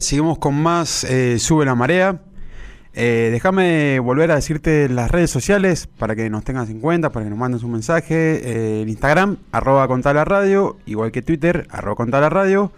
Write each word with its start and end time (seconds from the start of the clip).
Seguimos 0.00 0.38
con 0.38 0.54
más 0.54 1.02
eh, 1.02 1.40
Sube 1.40 1.64
la 1.64 1.74
Marea. 1.74 2.22
Eh, 2.94 3.30
déjame 3.32 3.98
volver 3.98 4.30
a 4.30 4.36
decirte 4.36 4.88
las 4.88 5.10
redes 5.10 5.28
sociales 5.28 5.88
para 5.88 6.14
que 6.14 6.30
nos 6.30 6.44
tengas 6.44 6.70
en 6.70 6.78
cuenta, 6.78 7.10
para 7.10 7.24
que 7.24 7.30
nos 7.30 7.38
mandes 7.40 7.64
un 7.64 7.72
mensaje. 7.72 8.14
Eh, 8.14 8.82
en 8.82 8.88
Instagram, 8.88 9.38
arroba 9.50 9.88
contala 9.88 10.24
radio, 10.24 10.76
igual 10.86 11.10
que 11.10 11.20
Twitter, 11.20 11.66
arroba 11.68 11.96
contala 11.96 12.28
radio. 12.28 12.70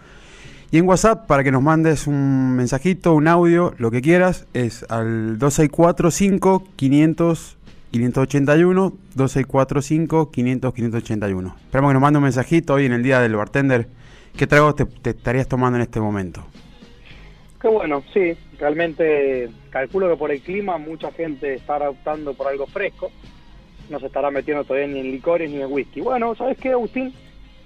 Y 0.71 0.79
en 0.79 0.87
WhatsApp, 0.87 1.27
para 1.27 1.43
que 1.43 1.51
nos 1.51 1.61
mandes 1.61 2.07
un 2.07 2.55
mensajito, 2.55 3.13
un 3.13 3.27
audio, 3.27 3.75
lo 3.77 3.91
que 3.91 4.01
quieras, 4.01 4.47
es 4.55 4.83
al 4.89 5.37
2645 5.37 6.63
500 6.75 7.57
581, 7.91 8.93
2645 9.13 10.31
500 10.31 10.73
581. 10.73 11.55
Esperamos 11.65 11.89
que 11.91 11.93
nos 11.93 12.01
mande 12.01 12.17
un 12.17 12.23
mensajito 12.23 12.73
hoy 12.73 12.87
en 12.87 12.93
el 12.93 13.03
día 13.03 13.19
del 13.19 13.35
bartender. 13.35 13.89
¿Qué 14.35 14.47
trago 14.47 14.73
te 14.73 14.87
estarías 15.11 15.47
tomando 15.47 15.77
en 15.77 15.83
este 15.83 15.99
momento? 15.99 16.43
Qué 17.61 17.67
bueno, 17.67 18.03
sí, 18.11 18.35
realmente 18.57 19.47
calculo 19.69 20.09
que 20.09 20.17
por 20.17 20.31
el 20.31 20.41
clima 20.41 20.79
mucha 20.79 21.11
gente 21.11 21.53
estará 21.53 21.91
optando 21.91 22.33
por 22.33 22.47
algo 22.47 22.65
fresco, 22.65 23.11
no 23.89 23.99
se 23.99 24.07
estará 24.07 24.31
metiendo 24.31 24.63
todavía 24.63 24.87
ni 24.87 24.99
en 24.99 25.11
licores 25.11 25.51
ni 25.51 25.61
en 25.61 25.71
whisky. 25.71 26.01
Bueno, 26.01 26.33
¿sabes 26.33 26.57
qué, 26.57 26.69
Agustín? 26.69 27.13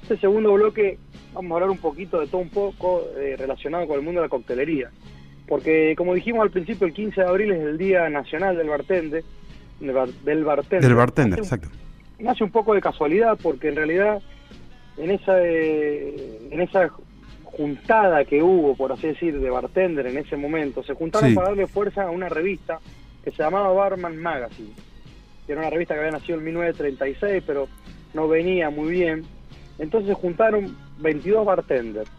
Este 0.02 0.18
segundo 0.18 0.52
bloque 0.54 1.00
vamos 1.34 1.52
a 1.52 1.56
hablar 1.56 1.70
un 1.70 1.78
poquito 1.78 2.20
de 2.20 2.28
todo 2.28 2.42
un 2.42 2.50
poco 2.50 3.04
eh, 3.18 3.36
relacionado 3.38 3.88
con 3.88 3.98
el 3.98 4.02
mundo 4.04 4.20
de 4.20 4.26
la 4.26 4.30
coctelería, 4.30 4.92
porque 5.48 5.96
como 5.98 6.14
dijimos 6.14 6.42
al 6.42 6.52
principio, 6.52 6.88
el 6.88 6.94
15 6.94 7.22
de 7.22 7.28
abril 7.28 7.52
es 7.52 7.62
el 7.62 7.78
Día 7.78 8.10
Nacional 8.10 8.58
del 8.58 8.68
Bartender, 8.68 9.24
del, 9.80 9.92
bar, 9.94 10.10
del 10.10 10.44
bartender. 10.44 10.82
Del 10.82 10.96
bartender, 10.96 11.40
exacto. 11.40 11.70
Nace 12.20 12.44
un 12.44 12.52
poco 12.52 12.74
de 12.74 12.82
casualidad 12.82 13.38
porque 13.42 13.70
en 13.70 13.78
realidad 13.78 14.22
en 14.98 15.12
esa, 15.12 15.42
eh, 15.42 16.50
en 16.52 16.62
esa 16.62 16.90
juntada 17.56 18.26
que 18.26 18.42
hubo, 18.44 18.76
por 18.76 18.92
así 18.92 19.08
decir, 19.08 19.40
de 19.40 19.50
bartender 19.50 20.08
en 20.08 20.18
ese 20.18 20.36
momento, 20.36 20.84
se 20.84 20.94
juntaron 20.94 21.30
Sí. 21.30 21.36
para 21.36 21.50
darle 21.50 21.68
fuerza 21.68 22.04
a 22.04 22.10
una 22.10 22.28
revista 22.30 22.80
que 23.24 23.32
se 23.32 23.38
llamaba 23.44 23.72
Barman 23.72 24.18
Magazine, 24.18 24.74
que 25.46 25.52
era 25.54 25.62
una 25.62 25.70
revista 25.70 25.94
que 25.94 26.02
había 26.02 26.12
nacido 26.12 26.38
en 26.40 26.46
1936, 26.46 27.44
pero 27.46 27.68
no 28.14 28.28
venía 28.28 28.70
muy 28.70 28.92
bien. 28.92 29.24
Entonces 29.80 30.10
se 30.10 30.16
juntaron 30.16 30.76
22 31.00 31.46
bartenders. 31.46 32.10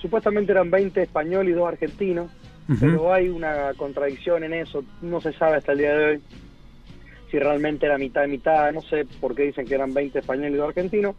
Supuestamente 0.00 0.52
eran 0.52 0.70
20 0.70 1.02
españoles 1.02 1.52
y 1.52 1.56
2 1.56 1.68
argentinos, 1.68 2.30
pero 2.78 3.12
hay 3.12 3.28
una 3.28 3.72
contradicción 3.76 4.44
en 4.44 4.54
eso, 4.54 4.84
no 5.02 5.20
se 5.20 5.32
sabe 5.32 5.56
hasta 5.56 5.72
el 5.72 5.78
día 5.78 5.92
de 5.96 6.04
hoy 6.04 6.20
si 7.30 7.38
realmente 7.38 7.86
era 7.86 7.96
mitad 7.98 8.24
y 8.24 8.28
mitad, 8.28 8.72
no 8.72 8.80
sé 8.82 9.06
por 9.20 9.34
qué 9.34 9.42
dicen 9.44 9.66
que 9.66 9.74
eran 9.74 9.92
20 9.94 10.18
españoles 10.20 10.52
y 10.52 10.56
2 10.56 10.68
argentinos, 10.68 11.14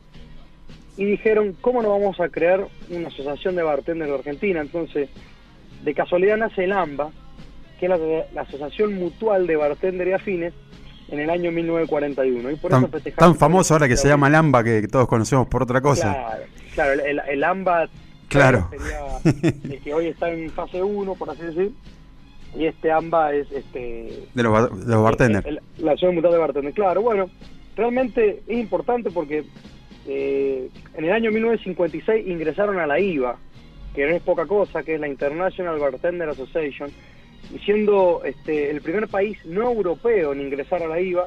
y 0.97 1.05
dijeron, 1.05 1.55
¿cómo 1.61 1.81
no 1.81 1.89
vamos 1.89 2.19
a 2.19 2.29
crear 2.29 2.67
una 2.89 3.07
asociación 3.07 3.55
de 3.55 3.63
bartenders 3.63 4.09
de 4.11 4.17
Argentina? 4.17 4.61
Entonces, 4.61 5.09
de 5.83 5.93
casualidad 5.93 6.37
nace 6.37 6.63
el 6.65 6.73
AMBA, 6.73 7.11
que 7.79 7.85
es 7.85 7.89
la, 7.89 7.97
la 8.33 8.41
Asociación 8.41 8.93
Mutual 8.95 9.47
de 9.47 9.55
Bartender 9.55 10.07
y 10.07 10.13
Afines, 10.13 10.53
en 11.09 11.19
el 11.19 11.29
año 11.29 11.51
1941. 11.51 12.51
Y 12.51 12.55
por 12.55 12.71
Tan, 12.71 12.85
eso 12.85 13.09
tan 13.17 13.35
famoso 13.35 13.73
ahora 13.73 13.87
que 13.87 13.97
se 13.97 14.07
el- 14.07 14.13
llama 14.13 14.29
Lamba, 14.29 14.63
que, 14.63 14.81
que 14.81 14.87
todos 14.87 15.07
conocemos 15.07 15.47
por 15.47 15.63
otra 15.63 15.81
cosa. 15.81 16.13
Claro, 16.13 16.43
claro, 16.73 16.93
el, 16.93 16.99
el- 17.01 17.21
el 17.29 17.43
AMBA 17.43 17.89
Claro. 18.29 18.69
sería 18.71 19.73
el 19.75 19.81
que 19.81 19.93
hoy 19.93 20.07
está 20.07 20.29
en 20.31 20.49
fase 20.51 20.81
1, 20.81 21.15
por 21.15 21.29
así 21.29 21.41
decir, 21.41 21.71
y 22.57 22.65
este 22.65 22.91
AMBA 22.91 23.33
es 23.33 23.51
este 23.51 24.23
De 24.33 24.43
los, 24.43 24.85
de 24.87 24.93
los 24.93 25.03
bartenders. 25.03 25.45
el- 25.45 25.57
el- 25.57 25.63
la 25.85 25.91
Asociación 25.93 26.15
Mutual 26.15 26.33
de 26.33 26.39
Bartender. 26.39 26.73
Claro, 26.73 27.01
bueno, 27.01 27.29
realmente 27.75 28.41
es 28.47 28.57
importante 28.57 29.09
porque 29.11 29.43
eh, 30.07 30.69
en 30.95 31.05
el 31.05 31.11
año 31.11 31.31
1956 31.31 32.27
ingresaron 32.27 32.79
a 32.79 32.87
la 32.87 32.99
IVA, 32.99 33.37
que 33.93 34.05
no 34.05 34.15
es 34.15 34.21
poca 34.21 34.45
cosa, 34.45 34.83
que 34.83 34.95
es 34.95 34.99
la 34.99 35.07
International 35.07 35.79
Bartender 35.79 36.29
Association, 36.29 36.89
y 37.53 37.59
siendo 37.59 38.21
este, 38.23 38.71
el 38.71 38.81
primer 38.81 39.07
país 39.07 39.37
no 39.45 39.71
europeo 39.71 40.33
en 40.33 40.41
ingresar 40.41 40.81
a 40.83 40.87
la 40.87 40.99
IVA 40.99 41.25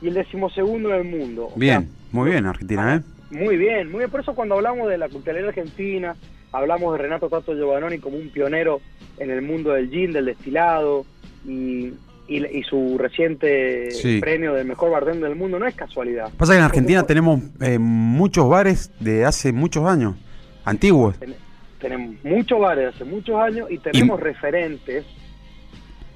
y 0.00 0.08
el 0.08 0.14
decimosegundo 0.14 0.90
en 0.94 1.00
el 1.00 1.04
mundo. 1.04 1.50
Bien, 1.56 1.82
sea, 1.82 1.90
muy 2.12 2.30
bien, 2.30 2.46
Argentina, 2.46 2.96
¿eh? 2.96 3.00
muy 3.30 3.56
bien, 3.56 3.90
muy 3.90 3.98
bien. 3.98 4.10
Por 4.10 4.20
eso 4.20 4.34
cuando 4.34 4.56
hablamos 4.56 4.88
de 4.88 4.98
la 4.98 5.08
coctelería 5.08 5.48
argentina, 5.48 6.16
hablamos 6.52 6.92
de 6.92 7.02
Renato 7.02 7.28
Tato 7.28 7.54
Giovanni 7.54 7.98
como 7.98 8.18
un 8.18 8.28
pionero 8.28 8.80
en 9.18 9.30
el 9.30 9.42
mundo 9.42 9.72
del 9.72 9.90
gin, 9.90 10.12
del 10.12 10.26
destilado 10.26 11.06
y, 11.46 11.92
y, 12.28 12.44
y 12.58 12.62
su 12.62 12.96
reciente 12.98 13.90
Sí. 13.90 14.20
premio 14.20 14.54
del 14.54 14.66
mejor 14.66 14.90
bartender 14.90 15.28
del 15.28 15.38
mundo, 15.38 15.58
no 15.58 15.66
es 15.66 15.74
casualidad. 15.74 16.30
Pasa 16.36 16.52
que 16.52 16.58
en 16.58 16.64
Argentina 16.64 17.02
tenemos 17.04 17.40
eh, 17.60 17.78
muchos 17.78 18.48
bares 18.48 18.90
de 19.00 19.24
hace 19.24 19.52
muchos 19.52 19.84
años, 19.84 20.14
antiguos. 20.64 21.18
ten- 21.18 21.34
tenemos 21.80 22.14
muchos 22.22 22.60
bares 22.60 22.94
hace 22.94 23.04
muchos 23.04 23.34
años 23.40 23.68
y 23.70 23.78
tenemos 23.78 24.20
referentes. 24.20 25.04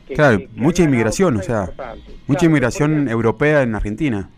que- 0.06 0.15
Claro, 0.15 0.39
que- 0.39 0.47
que 0.47 0.61
mucha 0.61 0.84
inmigración, 0.84 1.37
o 1.37 1.43
sea. 1.43 1.62
Mucha 2.28 2.38
Claro, 2.38 2.47
inmigración 2.47 3.09
europea 3.09 3.62
en 3.62 3.75
Argentina. 3.75 4.31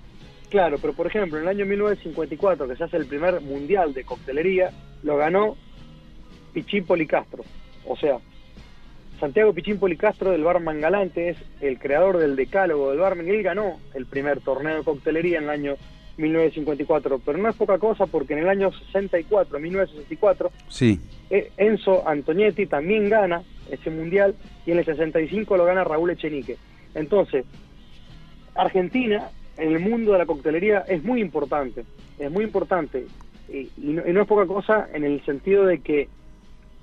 Claro, 0.48 0.78
pero 0.80 0.94
por 0.94 1.06
ejemplo, 1.06 1.36
en 1.36 1.42
el 1.44 1.48
año 1.50 1.66
1954, 1.66 2.66
que 2.66 2.74
se 2.76 2.84
hace 2.84 2.96
el 2.96 3.04
primer 3.04 3.42
mundial 3.42 3.92
de 3.92 4.02
coctelería, 4.04 4.70
lo 5.02 5.18
ganó 5.18 5.56
Pichín 6.54 6.86
Policastro. 6.86 7.44
O 7.86 7.94
sea, 7.98 8.16
Santiago 9.18 9.52
Pichín 9.52 9.78
Policastro 9.78 10.30
del 10.30 10.44
Barman 10.44 10.80
Galante 10.80 11.30
es 11.30 11.36
el 11.60 11.78
creador 11.78 12.18
del 12.18 12.36
decálogo 12.36 12.90
del 12.90 13.00
barman 13.00 13.26
y 13.26 13.30
él 13.30 13.42
ganó 13.42 13.78
el 13.94 14.06
primer 14.06 14.40
torneo 14.40 14.78
de 14.78 14.84
coctelería 14.84 15.38
en 15.38 15.44
el 15.44 15.50
año 15.50 15.74
1954. 16.16 17.20
Pero 17.24 17.38
no 17.38 17.48
es 17.48 17.56
poca 17.56 17.78
cosa 17.78 18.06
porque 18.06 18.34
en 18.34 18.40
el 18.40 18.48
año 18.48 18.70
64, 18.72 19.58
1964, 19.58 20.50
Sí, 20.68 21.00
eh, 21.30 21.50
Enzo 21.56 22.06
Antonietti 22.06 22.66
también 22.66 23.08
gana 23.08 23.42
ese 23.70 23.90
mundial 23.90 24.34
y 24.66 24.72
en 24.72 24.78
el 24.78 24.84
65 24.84 25.56
lo 25.56 25.64
gana 25.64 25.84
Raúl 25.84 26.10
Echenique. 26.10 26.56
Entonces, 26.94 27.44
Argentina 28.54 29.30
en 29.56 29.72
el 29.72 29.80
mundo 29.80 30.12
de 30.12 30.18
la 30.18 30.26
coctelería 30.26 30.84
es 30.86 31.02
muy 31.02 31.20
importante, 31.20 31.84
es 32.18 32.30
muy 32.30 32.44
importante 32.44 33.06
y, 33.48 33.68
y 33.76 33.92
no, 33.92 34.06
y 34.06 34.12
no 34.12 34.22
es 34.22 34.28
poca 34.28 34.46
cosa 34.46 34.88
en 34.92 35.04
el 35.04 35.24
sentido 35.24 35.66
de 35.66 35.80
que 35.80 36.08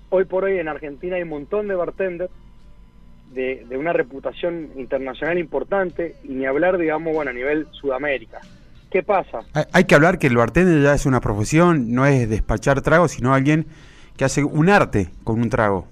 hoy 0.09 0.25
por 0.25 0.43
hoy 0.43 0.59
en 0.59 0.67
Argentina 0.67 1.15
hay 1.15 1.23
un 1.23 1.29
montón 1.29 1.67
de 1.67 1.75
bartenders 1.75 2.31
de, 3.31 3.65
de 3.67 3.77
una 3.77 3.93
reputación 3.93 4.69
internacional 4.75 5.37
importante 5.37 6.15
y 6.23 6.29
ni 6.29 6.45
hablar, 6.45 6.77
digamos, 6.77 7.13
bueno, 7.13 7.31
a 7.31 7.33
nivel 7.33 7.67
Sudamérica. 7.71 8.39
¿Qué 8.89 9.03
pasa? 9.03 9.39
hay, 9.53 9.63
hay 9.73 9.83
que 9.83 9.95
hablar 9.95 10.19
que 10.19 10.27
el 10.27 10.37
bartender 10.37 10.81
ya 10.81 10.93
es 10.93 11.05
una 11.05 11.19
profesión, 11.19 11.91
no 11.93 12.05
es 12.05 12.29
despachar 12.29 12.81
tragos, 12.81 13.11
sino 13.11 13.33
alguien 13.33 13.67
que 14.15 14.25
hace 14.25 14.43
un 14.43 14.69
arte 14.69 15.09
con 15.23 15.41
un 15.41 15.49
trago. 15.49 15.87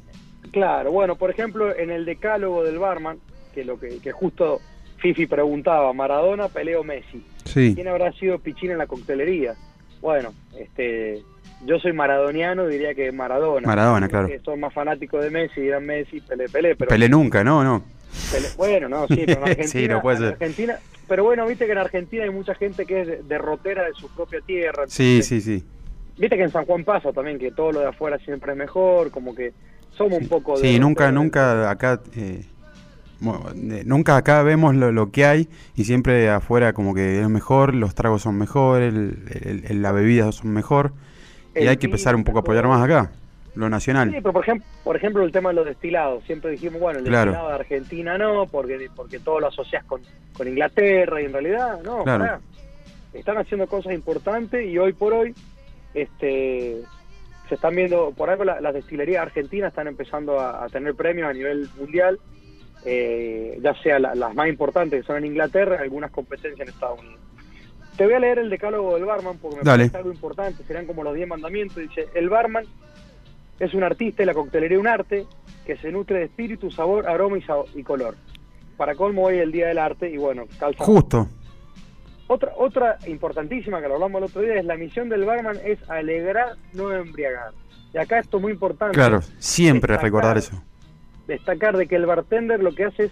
Claro, 0.51 0.91
bueno, 0.91 1.15
por 1.15 1.29
ejemplo, 1.29 1.75
en 1.75 1.89
el 1.89 2.05
decálogo 2.05 2.63
del 2.63 2.77
barman, 2.77 3.17
que 3.53 3.65
lo 3.65 3.79
que, 3.79 3.99
que 3.99 4.11
justo 4.11 4.61
Fifi 4.97 5.25
preguntaba, 5.25 5.91
Maradona, 5.93 6.47
Peleo, 6.47 6.83
Messi. 6.83 7.25
Sí, 7.43 7.73
¿Quién 7.75 7.87
habrá 7.87 8.11
sido 8.13 8.39
Pichín 8.39 8.71
en 8.71 8.77
la 8.77 8.87
coctelería? 8.87 9.55
Bueno, 9.99 10.33
este, 10.57 11.23
yo 11.65 11.79
soy 11.79 11.93
maradoniano, 11.93 12.67
diría 12.67 12.93
que 12.93 13.11
Maradona. 13.11 13.65
Maradona, 13.67 14.07
claro. 14.07 14.27
Que 14.27 14.39
son 14.39 14.59
más 14.59 14.73
fanáticos 14.73 15.23
de 15.23 15.29
Messi, 15.29 15.61
dirán 15.61 15.85
Messi, 15.85 16.21
Pelé, 16.21 16.49
Pelé. 16.49 16.75
Pero 16.75 16.89
Pelé 16.89 17.09
nunca, 17.09 17.43
no, 17.43 17.63
no. 17.63 17.83
Pelé- 18.31 18.55
bueno, 18.57 18.89
no, 18.89 19.07
sí, 19.07 19.23
pero 19.25 19.39
en 19.41 19.43
Argentina, 19.49 19.67
Sí, 19.67 19.87
no 19.87 20.01
puede 20.01 20.17
en 20.17 20.21
ser. 20.23 20.31
Argentina, 20.33 20.75
pero 21.07 21.23
bueno, 21.23 21.45
viste 21.47 21.65
que 21.65 21.71
en 21.71 21.77
Argentina 21.77 22.23
hay 22.23 22.29
mucha 22.29 22.53
gente 22.55 22.85
que 22.85 23.01
es 23.01 23.07
de- 23.07 23.23
derrotera 23.23 23.83
de 23.83 23.93
su 23.93 24.07
propia 24.09 24.39
tierra. 24.45 24.83
Sí, 24.87 25.21
sí, 25.23 25.41
sí. 25.41 25.63
Viste 26.17 26.37
que 26.37 26.43
en 26.43 26.51
San 26.51 26.65
Juan 26.65 26.83
pasa 26.83 27.11
también 27.11 27.39
que 27.39 27.51
todo 27.51 27.71
lo 27.71 27.79
de 27.79 27.87
afuera 27.87 28.19
siempre 28.19 28.51
es 28.51 28.57
mejor, 28.57 29.09
como 29.09 29.33
que 29.33 29.53
somos 29.97 30.19
un 30.21 30.27
poco 30.27 30.57
Sí, 30.57 30.79
nunca, 30.79 31.11
nunca 31.11 31.69
acá, 31.71 32.01
eh, 32.15 32.43
eh, 33.25 33.83
nunca 33.85 34.17
acá 34.17 34.43
vemos 34.43 34.75
lo, 34.75 34.91
lo 34.91 35.11
que 35.11 35.25
hay 35.25 35.49
y 35.75 35.85
siempre 35.85 36.29
afuera 36.29 36.73
como 36.73 36.93
que 36.93 37.21
es 37.21 37.29
mejor, 37.29 37.73
los 37.73 37.95
tragos 37.95 38.21
son 38.21 38.37
mejor, 38.37 38.81
el, 38.81 39.17
el- 39.43 39.65
el- 39.69 39.81
la 39.81 39.91
bebida 39.91 40.31
son 40.31 40.51
mejor 40.51 40.93
y 41.55 41.67
hay 41.67 41.77
que 41.77 41.85
empezar 41.87 42.15
un 42.15 42.23
poco 42.23 42.39
a 42.39 42.41
apoyar 42.41 42.67
más 42.67 42.83
acá, 42.83 43.11
lo 43.55 43.65
Sí, 43.65 43.71
nacional. 43.71 44.09
pero 44.11 44.33
por 44.33 44.43
ejemplo, 44.43 44.65
por 44.83 44.95
ejemplo 44.95 45.23
el 45.23 45.31
tema 45.31 45.49
de 45.49 45.55
los 45.55 45.65
destilados, 45.65 46.23
siempre 46.25 46.51
dijimos, 46.51 46.79
bueno, 46.81 46.99
el 46.99 47.05
Claro. 47.05 47.31
destilado 47.31 47.49
de 47.49 47.55
Argentina 47.55 48.17
no, 48.17 48.47
porque 48.47 48.89
porque 48.95 49.19
todo 49.19 49.39
lo 49.39 49.47
asocias 49.47 49.83
con, 49.85 50.01
con 50.35 50.47
Inglaterra 50.47 51.21
y 51.21 51.25
en 51.25 51.33
realidad 51.33 51.81
no, 51.83 52.03
Claro. 52.03 52.23
pará. 52.23 52.39
están 53.13 53.37
haciendo 53.37 53.67
cosas 53.67 53.93
importantes 53.93 54.65
y 54.67 54.77
hoy 54.79 54.93
por 54.93 55.13
hoy 55.13 55.35
este 55.93 56.81
se 57.49 57.55
están 57.55 57.75
viendo, 57.75 58.11
por 58.15 58.29
algo 58.29 58.43
la- 58.45 58.61
las 58.61 58.73
destilerías 58.73 59.21
argentinas 59.21 59.69
están 59.69 59.87
empezando 59.87 60.39
a, 60.39 60.63
a 60.63 60.69
tener 60.69 60.95
premios 60.95 61.29
a 61.29 61.33
nivel 61.33 61.69
mundial, 61.77 62.17
eh, 62.85 63.59
ya 63.61 63.75
sea 63.83 63.99
la- 63.99 64.15
las 64.15 64.33
más 64.33 64.47
importantes 64.47 65.01
que 65.01 65.05
son 65.05 65.17
en 65.17 65.25
Inglaterra, 65.25 65.77
algunas 65.81 66.09
competencias 66.09 66.67
en 66.67 66.73
Estados 66.73 66.99
Unidos. 67.01 67.19
Te 67.97 68.05
voy 68.05 68.13
a 68.15 68.19
leer 68.19 68.39
el 68.39 68.49
decálogo 68.49 68.95
del 68.95 69.05
barman 69.05 69.37
porque 69.37 69.57
me 69.57 69.63
Dale. 69.63 69.83
parece 69.83 69.97
algo 69.97 70.11
importante, 70.11 70.63
serán 70.63 70.85
como 70.87 71.03
los 71.03 71.13
10 71.13 71.27
mandamientos. 71.27 71.77
Dice, 71.77 72.07
el 72.15 72.29
barman 72.29 72.65
es 73.59 73.73
un 73.73 73.83
artista 73.83 74.23
y 74.23 74.25
la 74.25 74.33
coctelería 74.33 74.79
un 74.79 74.87
arte 74.87 75.25
que 75.65 75.77
se 75.77 75.91
nutre 75.91 76.17
de 76.19 76.25
espíritu, 76.25 76.71
sabor, 76.71 77.07
aroma 77.07 77.37
y, 77.37 77.41
sabo- 77.43 77.65
y 77.75 77.83
color. 77.83 78.15
Para 78.77 78.95
colmo 78.95 79.25
hoy 79.25 79.35
es 79.35 79.43
el 79.43 79.51
Día 79.51 79.67
del 79.67 79.77
Arte 79.77 80.09
y 80.09 80.17
bueno, 80.17 80.45
calza, 80.59 80.83
Justo, 80.83 81.27
Otra, 82.27 82.51
otra 82.57 82.97
importantísima 83.05 83.79
que 83.79 83.87
lo 83.87 83.93
hablamos 83.95 84.19
el 84.19 84.23
otro 84.25 84.41
día 84.41 84.55
es 84.55 84.65
la 84.65 84.75
misión 84.75 85.07
del 85.09 85.23
barman 85.25 85.57
es 85.63 85.77
alegrar, 85.89 86.55
no 86.73 86.91
embriagar. 86.91 87.51
Y 87.93 87.99
acá 87.99 88.17
esto 88.19 88.37
es 88.37 88.43
muy 88.43 88.51
importante. 88.53 88.95
Claro, 88.95 89.21
siempre 89.37 89.95
recordar 89.97 90.37
eso. 90.39 90.59
Destacar 91.27 91.77
de 91.77 91.87
que 91.87 91.95
el 91.95 92.07
bartender 92.07 92.61
lo 92.63 92.73
que 92.73 92.85
hace 92.85 93.03
es 93.05 93.11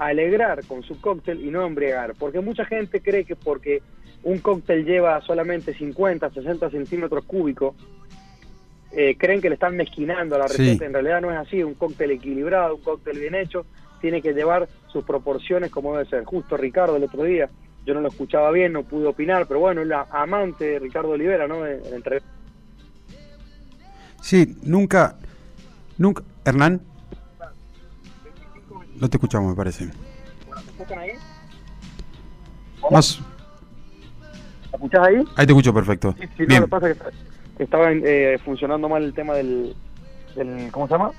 alegrar 0.00 0.64
con 0.66 0.82
su 0.82 1.00
cóctel 1.00 1.44
y 1.44 1.50
no 1.50 1.64
embriagar. 1.66 2.14
Porque 2.18 2.40
mucha 2.40 2.64
gente 2.64 3.00
cree 3.00 3.24
que 3.24 3.36
porque 3.36 3.82
un 4.22 4.38
cóctel 4.38 4.84
lleva 4.84 5.20
solamente 5.20 5.74
50, 5.74 6.30
60 6.30 6.70
centímetros 6.70 7.24
cúbicos, 7.24 7.74
eh, 8.92 9.16
creen 9.16 9.40
que 9.40 9.50
le 9.50 9.54
están 9.54 9.76
mezquinando 9.76 10.34
a 10.34 10.38
la 10.38 10.46
receta. 10.46 10.86
En 10.86 10.94
realidad 10.94 11.20
no 11.20 11.30
es 11.30 11.36
así. 11.36 11.62
Un 11.62 11.74
cóctel 11.74 12.12
equilibrado, 12.12 12.76
un 12.76 12.82
cóctel 12.82 13.18
bien 13.18 13.34
hecho, 13.34 13.66
tiene 14.00 14.22
que 14.22 14.32
llevar 14.32 14.68
sus 14.88 15.04
proporciones 15.04 15.70
como 15.70 15.92
debe 15.92 16.08
ser. 16.08 16.24
Justo 16.24 16.56
Ricardo 16.56 16.96
el 16.96 17.04
otro 17.04 17.22
día, 17.24 17.50
yo 17.84 17.92
no 17.92 18.00
lo 18.00 18.08
escuchaba 18.08 18.50
bien, 18.50 18.72
no 18.72 18.84
pude 18.84 19.06
opinar, 19.06 19.46
pero 19.46 19.60
bueno, 19.60 19.84
la 19.84 20.06
amante 20.10 20.64
de 20.64 20.78
Ricardo 20.78 21.10
Olivera, 21.10 21.46
¿no? 21.46 21.66
Entre... 21.66 22.22
Sí, 24.22 24.56
nunca, 24.62 25.18
nunca, 25.98 26.22
Hernán. 26.44 26.89
No 29.00 29.08
te 29.08 29.16
escuchamos, 29.16 29.50
me 29.50 29.56
parece. 29.56 29.86
¿Me 29.86 30.96
ahí? 30.96 31.12
Más. 32.90 33.18
¿Me 33.20 34.74
escuchás 34.74 35.06
ahí? 35.06 35.24
Ahí 35.36 35.46
te 35.46 35.52
escucho 35.52 35.72
perfecto. 35.72 36.14
Sí, 36.20 36.26
sí, 36.36 36.46
Bien. 36.46 36.60
lo 36.60 36.66
que 36.66 36.70
pasa 36.70 36.90
es 36.90 36.98
que 36.98 37.62
estaba 37.62 37.90
eh, 37.92 38.38
funcionando 38.44 38.88
mal 38.88 39.02
el 39.02 39.14
tema 39.14 39.34
del, 39.34 39.74
del, 40.36 40.70
¿Cómo 40.70 40.86
se 40.86 40.94
llama? 40.94 41.12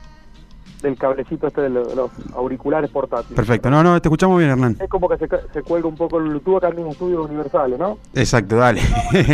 Del 0.83 0.95
cablecito 0.95 1.47
este 1.47 1.61
de 1.61 1.69
los, 1.69 2.11
auriculares 2.35 2.89
portátiles. 2.91 3.35
Perfecto, 3.35 3.69
no, 3.71 3.83
no, 3.83 3.99
te 3.99 4.07
escuchamos 4.07 4.37
bien, 4.37 4.51
Hernán. 4.51 4.77
Es 4.79 4.89
como 4.89 5.09
que 5.09 5.17
se, 5.17 5.27
se 5.51 5.61
cuelga 5.63 5.87
un 5.87 5.95
poco 5.95 6.19
el 6.19 6.29
Bluetooth 6.29 6.57
acá 6.57 6.69
en 6.69 6.83
mis 6.83 6.93
estudios 6.93 7.27
universales, 7.27 7.79
¿no? 7.79 7.97
Exacto, 8.13 8.57
dale. 8.57 8.81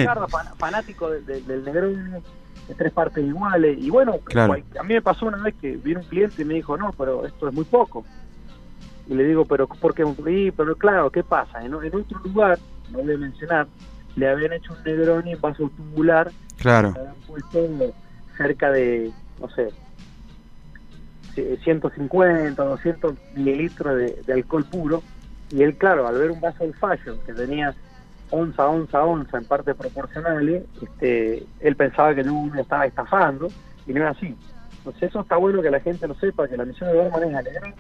No, 0.06 0.28
fanático 0.58 1.10
del 1.10 1.66
Negroni 1.66 2.22
de 2.68 2.76
tres 2.76 2.94
partes 2.94 3.26
iguales. 3.26 3.78
Y 3.80 3.90
bueno, 3.90 4.16
a 4.36 4.84
mí 4.84 4.94
me 4.94 5.02
pasó 5.02 5.26
una 5.26 5.38
vez 5.38 5.56
que 5.60 5.76
vino 5.78 6.00
un 6.00 6.06
cliente 6.06 6.42
y 6.42 6.46
me 6.46 6.56
dijo, 6.56 6.78
no, 6.78 6.94
pero 6.98 7.26
esto 7.26 7.48
es 7.48 7.54
muy 7.54 7.66
poco. 7.66 8.06
Y 9.10 9.14
le 9.14 9.24
digo, 9.24 9.46
pero 9.46 9.68
¿por 9.68 9.94
qué? 9.94 10.06
pero 10.56 10.76
claro, 10.76 11.10
¿qué 11.10 11.24
pasa? 11.24 11.64
En, 11.64 11.74
en 11.74 11.96
otro 11.96 12.20
lugar, 12.24 12.60
no 12.92 13.00
voy 13.00 13.14
a 13.14 13.18
mencionar, 13.18 13.68
le 14.18 14.28
habían 14.28 14.54
hecho 14.54 14.74
un 14.74 14.84
Negroni 14.84 15.34
en 15.34 15.42
vaso 15.42 15.70
tubular. 15.78 16.32
Claro. 16.58 16.92
Le 16.94 17.00
habían 17.00 17.16
puesto 17.28 17.94
cerca 18.36 18.72
de, 18.72 19.12
no 19.40 19.50
sé, 19.50 19.70
150, 21.64 22.64
200 22.64 23.14
mililitros 23.36 23.98
de, 24.26 24.34
alcohol 24.34 24.66
puro. 24.66 25.04
Y 25.52 25.62
él, 25.62 25.78
claro, 25.78 26.08
al 26.08 26.18
ver 26.18 26.32
un 26.32 26.42
vaso 26.42 26.64
del 26.64 26.74
fallo 26.74 27.24
que 27.26 27.34
tenía 27.34 27.74
onza, 28.32 28.68
onza, 28.68 29.04
onza 29.04 29.38
en 29.38 29.46
parte 29.46 29.74
proporcionales, 29.74 30.64
este, 30.82 31.46
él 31.62 31.76
pensaba 31.76 32.14
que 32.14 32.24
no 32.24 32.52
estaba 32.60 32.86
estafando 32.86 33.48
y 33.86 33.94
no 33.94 34.02
era 34.02 34.10
así. 34.10 34.36
Entonces 34.80 35.04
eso 35.04 35.22
está 35.22 35.38
bueno 35.38 35.62
que 35.62 35.70
la 35.70 35.80
gente 35.80 36.08
lo 36.08 36.16
sepa, 36.16 36.48
que 36.48 36.58
la 36.58 36.66
misión 36.66 36.92
de 36.92 36.98
Barman 36.98 37.30
es 37.30 37.36
alegrar 37.36 37.74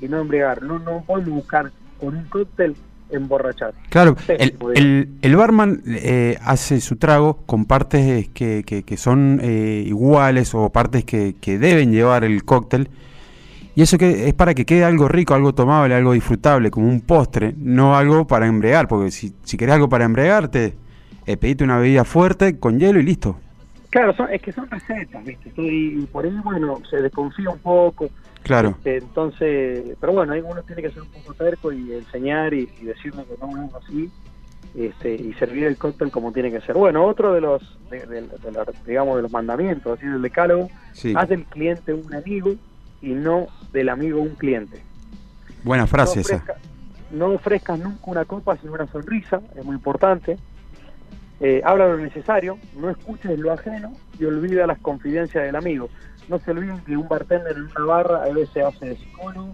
y 0.00 0.08
no 0.08 0.20
embriagar. 0.20 0.62
No, 0.62 0.78
no 0.78 1.02
podemos 1.06 1.30
buscar 1.30 1.72
con 1.98 2.16
un 2.16 2.24
cóctel 2.24 2.76
emborrachar. 3.10 3.72
Claro, 3.88 4.16
el, 4.28 5.08
el, 5.22 5.36
barman 5.36 5.82
eh, 5.86 6.38
hace 6.42 6.80
su 6.80 6.96
trago 6.96 7.38
con 7.46 7.64
partes 7.64 8.28
que, 8.30 8.64
que, 8.64 8.96
son 8.96 9.40
eh, 9.42 9.84
iguales 9.86 10.54
o 10.54 10.70
partes 10.70 11.04
que, 11.04 11.36
que 11.40 11.58
deben 11.58 11.92
llevar 11.92 12.24
el 12.24 12.44
cóctel 12.44 12.90
y 13.76 13.82
eso 13.82 13.98
que 13.98 14.26
es 14.26 14.32
para 14.32 14.54
que 14.54 14.64
quede 14.64 14.84
algo 14.84 15.06
rico, 15.06 15.34
algo 15.34 15.54
tomable, 15.54 15.94
algo 15.94 16.14
disfrutable, 16.14 16.70
como 16.70 16.88
un 16.88 17.02
postre, 17.02 17.54
no 17.58 17.94
algo 17.94 18.26
para 18.26 18.46
embregar, 18.46 18.88
porque 18.88 19.10
si, 19.10 19.34
si 19.44 19.58
querés 19.58 19.74
algo 19.74 19.90
para 19.90 20.06
embregarte, 20.06 20.74
eh, 21.26 21.36
pedite 21.36 21.62
una 21.62 21.76
bebida 21.76 22.04
fuerte 22.04 22.58
con 22.58 22.78
hielo 22.78 23.00
y 23.00 23.02
listo. 23.02 23.38
Claro, 23.96 24.28
es 24.28 24.42
que 24.42 24.52
son 24.52 24.70
recetas, 24.70 25.24
¿viste? 25.24 25.50
Y 25.56 26.04
por 26.12 26.26
ahí, 26.26 26.38
bueno, 26.44 26.82
se 26.90 27.00
desconfía 27.00 27.48
un 27.48 27.58
poco. 27.60 28.10
Claro. 28.42 28.74
Este, 28.76 28.98
entonces, 28.98 29.96
pero 29.98 30.12
bueno, 30.12 30.34
ahí 30.34 30.42
uno 30.44 30.62
tiene 30.64 30.82
que 30.82 30.90
ser 30.90 31.00
un 31.00 31.08
poco 31.08 31.32
terco 31.32 31.72
y 31.72 31.94
enseñar 31.94 32.52
y, 32.52 32.66
decirle 32.66 33.24
que 33.24 33.38
no 33.40 33.64
es 33.64 33.74
así 33.74 34.10
este, 34.74 35.14
y 35.14 35.32
servir 35.34 35.64
el 35.64 35.78
cóctel 35.78 36.10
como 36.10 36.30
tiene 36.30 36.50
que 36.50 36.60
ser. 36.60 36.74
Bueno, 36.74 37.06
otro 37.06 37.32
de 37.32 37.40
los, 37.40 37.62
digamos, 38.86 39.16
de 39.16 39.22
los 39.22 39.32
mandamientos, 39.32 39.98
así 39.98 40.06
del 40.06 40.20
decálogo, 40.20 40.68
haz 41.14 41.28
del 41.30 41.44
cliente 41.44 41.94
un 41.94 42.14
amigo 42.14 42.54
y 43.00 43.14
no 43.14 43.46
del 43.72 43.88
amigo 43.88 44.20
un 44.20 44.34
cliente. 44.34 44.82
Buena 45.64 45.86
frase 45.86 46.20
esa. 46.20 46.44
No 47.12 47.28
ofrezcas 47.28 47.78
nunca 47.78 48.02
una 48.04 48.26
copa 48.26 48.58
sin 48.58 48.68
una 48.68 48.86
sonrisa, 48.88 49.40
es 49.56 49.64
muy 49.64 49.76
importante. 49.76 50.36
Eh, 51.40 51.60
habla 51.64 51.88
lo 51.88 51.98
necesario, 51.98 52.58
no 52.76 52.90
escuches 52.90 53.38
lo 53.38 53.52
ajeno 53.52 53.92
y 54.18 54.24
olvida 54.24 54.66
las 54.66 54.78
confidencias 54.78 55.44
del 55.44 55.56
amigo. 55.56 55.88
No 56.28 56.38
se 56.38 56.50
olviden 56.50 56.80
que 56.80 56.96
un 56.96 57.08
bartender 57.08 57.56
en 57.56 57.64
una 57.64 57.84
barra 57.86 58.22
a 58.24 58.32
veces 58.32 58.64
hace 58.64 58.86
de 58.86 58.96
psicólogo, 58.96 59.52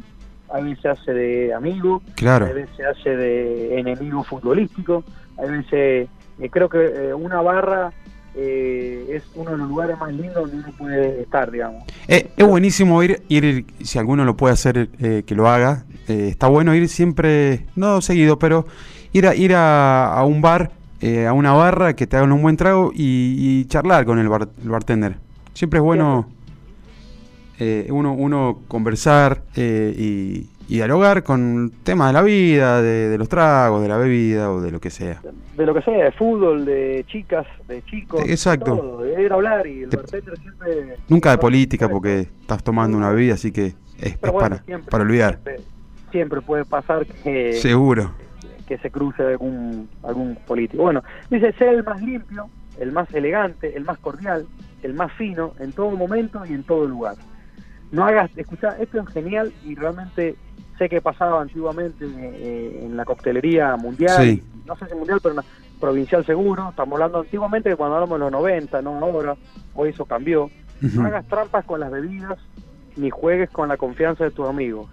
a 0.48 0.60
veces 0.60 0.86
hace 0.86 1.12
de 1.12 1.54
amigo, 1.54 2.02
claro. 2.14 2.46
a 2.46 2.52
veces 2.52 2.86
hace 2.86 3.16
de 3.16 3.78
enemigo 3.78 4.22
futbolístico, 4.22 5.04
a 5.38 5.42
veces 5.42 6.08
eh, 6.38 6.50
creo 6.50 6.68
que 6.68 6.84
eh, 6.84 7.14
una 7.14 7.40
barra 7.40 7.92
eh, 8.34 9.06
es 9.10 9.24
uno 9.34 9.50
de 9.50 9.58
los 9.58 9.68
lugares 9.68 9.98
más 9.98 10.10
lindos 10.10 10.34
donde 10.34 10.56
uno 10.56 10.76
puede 10.78 11.20
estar, 11.20 11.50
digamos. 11.50 11.84
Eh, 12.08 12.30
es 12.34 12.46
buenísimo 12.46 13.02
ir, 13.02 13.22
ir, 13.28 13.66
si 13.82 13.98
alguno 13.98 14.24
lo 14.24 14.36
puede 14.36 14.54
hacer, 14.54 14.88
eh, 15.00 15.22
que 15.26 15.34
lo 15.34 15.48
haga. 15.48 15.84
está 16.08 16.48
bueno 16.48 16.74
ir 16.74 16.88
siempre, 16.88 17.66
no 17.76 18.00
seguido, 18.00 18.38
pero 18.38 18.66
ir 19.12 19.26
a, 19.26 19.34
ir 19.34 19.52
a, 19.54 20.22
un 20.26 20.40
bar, 20.40 20.72
a 21.02 21.32
una 21.32 21.52
barra, 21.52 21.94
que 21.94 22.06
te 22.06 22.16
hagan 22.16 22.32
un 22.32 22.42
buen 22.42 22.56
trago 22.56 22.92
y, 22.94 23.64
charlar 23.66 24.04
con 24.04 24.18
el, 24.18 24.28
bartender. 24.28 25.16
Siempre 25.52 25.78
es 25.78 25.84
bueno 25.84 26.28
uno, 27.88 28.12
uno 28.12 28.60
conversar 28.68 29.42
y, 29.56 30.48
y 30.72 30.76
dialogar 30.76 31.22
con 31.22 31.70
temas 31.82 32.08
de 32.08 32.12
la 32.14 32.22
vida, 32.22 32.80
de, 32.80 33.18
los 33.18 33.28
tragos, 33.28 33.82
de 33.82 33.88
la 33.88 33.98
bebida 33.98 34.50
o 34.50 34.62
de 34.62 34.70
lo 34.70 34.80
que 34.80 34.88
sea. 34.88 35.20
De 35.54 35.66
lo 35.66 35.74
que 35.74 35.82
sea, 35.82 36.04
de 36.04 36.12
fútbol, 36.12 36.64
de 36.64 37.04
chicas, 37.08 37.46
de 37.68 37.82
chicos. 37.84 38.22
Exacto. 38.26 38.74
De, 38.74 38.80
todo, 38.80 39.02
de 39.02 39.22
ir 39.22 39.32
a 39.32 39.34
hablar 39.34 39.66
y 39.66 39.82
el 39.82 39.90
bartender 39.90 40.38
siempre... 40.38 40.96
Nunca 41.08 41.30
de 41.32 41.36
política 41.36 41.90
porque 41.90 42.20
estás 42.20 42.62
tomando 42.62 42.96
una 42.96 43.10
bebida, 43.10 43.34
así 43.34 43.52
que 43.52 43.74
es, 43.98 44.16
para, 44.16 44.62
para 44.88 45.04
olvidar. 45.04 45.40
Siempre, 46.10 46.40
puede 46.40 46.64
pasar 46.64 47.04
que... 47.06 47.52
Seguro. 47.52 48.12
Que, 48.72 48.78
se 48.78 48.90
cruce 48.90 49.22
algún, 49.22 49.88
algún 50.02 50.36
político. 50.46 50.84
Bueno, 50.84 51.02
dice 51.30 51.52
ser 51.52 51.74
el 51.74 51.84
más 51.84 52.00
limpio, 52.02 52.48
el 52.78 52.92
más 52.92 53.12
elegante, 53.12 53.76
el 53.76 53.84
más 53.84 53.98
cordial, 53.98 54.46
el 54.82 54.94
más 54.94 55.12
fino 55.12 55.52
en 55.58 55.72
todo 55.72 55.90
momento 55.90 56.44
y 56.46 56.52
en 56.52 56.64
todo 56.64 56.86
lugar. 56.86 57.16
No 57.90 58.04
hagas, 58.06 58.30
escucha, 58.36 58.76
esto 58.80 59.00
es 59.00 59.08
genial 59.08 59.52
y 59.64 59.74
realmente 59.74 60.36
sé 60.78 60.88
que 60.88 61.00
pasaba 61.00 61.42
antiguamente 61.42 62.06
eh, 62.06 62.80
en 62.84 62.96
la 62.96 63.04
coctelería 63.04 63.76
mundial, 63.76 64.40
no 64.66 64.76
sé 64.76 64.86
si 64.86 64.94
mundial, 64.94 65.20
pero 65.22 65.36
provincial 65.78 66.24
seguro, 66.24 66.70
estamos 66.70 66.94
hablando 66.94 67.20
antiguamente 67.20 67.68
que 67.68 67.76
cuando 67.76 67.96
hablamos 67.96 68.18
de 68.18 68.24
los 68.24 68.32
90, 68.32 68.82
no 68.82 68.98
ahora, 68.98 69.36
hoy 69.74 69.90
eso 69.90 70.04
cambió. 70.04 70.50
No 70.80 71.06
hagas 71.06 71.26
trampas 71.26 71.64
con 71.64 71.80
las 71.80 71.90
bebidas 71.90 72.38
ni 72.96 73.10
juegues 73.10 73.50
con 73.50 73.68
la 73.68 73.76
confianza 73.76 74.24
de 74.24 74.30
tus 74.30 74.48
amigos. 74.48 74.88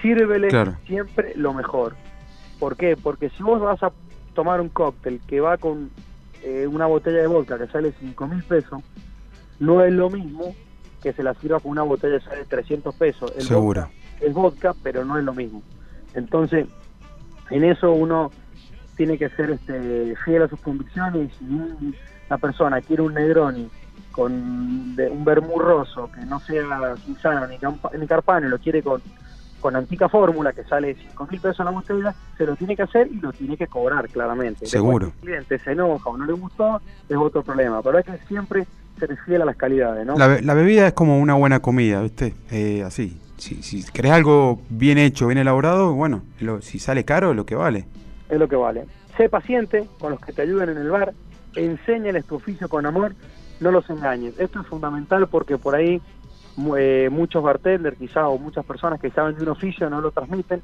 Sírvele 0.00 0.48
siempre 0.86 1.32
lo 1.36 1.52
mejor. 1.52 1.94
¿Por 2.60 2.76
qué? 2.76 2.96
Porque 2.96 3.30
si 3.30 3.42
vos 3.42 3.60
vas 3.60 3.82
a 3.82 3.90
tomar 4.34 4.60
un 4.60 4.68
cóctel 4.68 5.20
que 5.26 5.40
va 5.40 5.56
con 5.56 5.90
eh, 6.44 6.68
una 6.68 6.86
botella 6.86 7.18
de 7.18 7.26
vodka 7.26 7.58
que 7.58 7.66
sale 7.66 7.92
5 7.98 8.26
mil 8.28 8.44
pesos, 8.44 8.80
no 9.58 9.82
es 9.82 9.92
lo 9.92 10.08
mismo 10.10 10.54
que 11.02 11.12
se 11.12 11.24
la 11.24 11.34
sirva 11.34 11.58
con 11.58 11.72
una 11.72 11.82
botella 11.82 12.18
que 12.18 12.24
sale 12.26 12.44
300 12.44 12.94
pesos. 12.94 13.32
El 13.36 13.42
Seguro 13.42 13.88
es 14.20 14.32
vodka, 14.32 14.74
pero 14.82 15.04
no 15.04 15.18
es 15.18 15.24
lo 15.24 15.34
mismo. 15.34 15.62
Entonces, 16.14 16.66
en 17.50 17.64
eso 17.64 17.92
uno 17.92 18.30
tiene 18.96 19.18
que 19.18 19.28
ser 19.30 19.50
este, 19.50 20.14
fiel 20.24 20.42
a 20.42 20.48
sus 20.48 20.60
convicciones. 20.60 21.32
Si 21.38 21.44
una 21.44 22.38
persona 22.38 22.80
quiere 22.80 23.02
un 23.02 23.14
Negroni 23.14 23.68
con 24.12 24.32
un 24.32 25.24
vermú 25.24 25.58
roso 25.58 26.10
que 26.12 26.24
no 26.26 26.40
sea 26.40 26.96
Cinzano 26.96 27.46
ni, 27.46 27.58
ni 27.98 28.06
Carpano 28.06 28.48
lo 28.48 28.58
quiere 28.58 28.82
con, 28.82 29.00
con 29.60 29.76
antica 29.76 30.08
fórmula 30.08 30.52
que 30.52 30.64
sale 30.64 30.94
5 30.94 31.28
mil 31.30 31.40
pesos 31.40 31.64
la 31.64 31.70
botella, 31.70 32.14
se 32.36 32.46
lo 32.46 32.56
tiene 32.56 32.74
que 32.76 32.82
hacer 32.82 33.08
y 33.08 33.20
lo 33.20 33.32
tiene 33.32 33.56
que 33.56 33.66
cobrar 33.66 34.08
claramente. 34.08 34.66
Seguro. 34.66 35.06
si 35.06 35.12
el 35.12 35.20
cliente 35.20 35.58
se 35.58 35.72
enoja 35.72 36.10
o 36.10 36.16
no 36.16 36.26
le 36.26 36.32
gustó, 36.32 36.80
es 37.08 37.16
otro 37.16 37.42
problema. 37.42 37.82
Pero 37.82 37.98
hay 37.98 38.04
que 38.04 38.18
siempre 38.26 38.66
ser 38.98 39.16
fiel 39.24 39.42
a 39.42 39.44
las 39.44 39.56
calidades. 39.56 40.06
¿no? 40.06 40.16
La, 40.16 40.40
la 40.40 40.54
bebida 40.54 40.86
es 40.86 40.92
como 40.92 41.18
una 41.18 41.34
buena 41.34 41.60
comida, 41.60 42.02
¿viste? 42.02 42.34
Eh, 42.50 42.82
así 42.84 43.20
si, 43.40 43.62
si 43.62 43.82
querés 43.84 44.12
algo 44.12 44.60
bien 44.68 44.98
hecho, 44.98 45.26
bien 45.26 45.38
elaborado, 45.38 45.94
bueno, 45.94 46.22
si 46.60 46.78
sale 46.78 47.04
caro, 47.04 47.34
lo 47.34 47.46
que 47.46 47.54
vale. 47.54 47.86
Es 48.28 48.38
lo 48.38 48.48
que 48.48 48.56
vale. 48.56 48.84
Sé 49.16 49.28
paciente 49.28 49.88
con 49.98 50.12
los 50.12 50.20
que 50.20 50.32
te 50.32 50.42
ayuden 50.42 50.70
en 50.70 50.78
el 50.78 50.90
bar, 50.90 51.12
enséñales 51.56 52.24
tu 52.26 52.36
oficio 52.36 52.68
con 52.68 52.86
amor, 52.86 53.14
no 53.60 53.70
los 53.70 53.88
engañes. 53.90 54.38
Esto 54.38 54.60
es 54.60 54.66
fundamental 54.66 55.26
porque 55.28 55.58
por 55.58 55.74
ahí 55.74 56.00
eh, 56.76 57.08
muchos 57.10 57.42
bartenders 57.42 57.96
quizás 57.96 58.24
o 58.26 58.38
muchas 58.38 58.64
personas 58.64 59.00
que 59.00 59.10
saben 59.10 59.36
de 59.36 59.42
un 59.42 59.50
oficio 59.50 59.88
no 59.88 60.00
lo 60.00 60.10
transmiten 60.10 60.62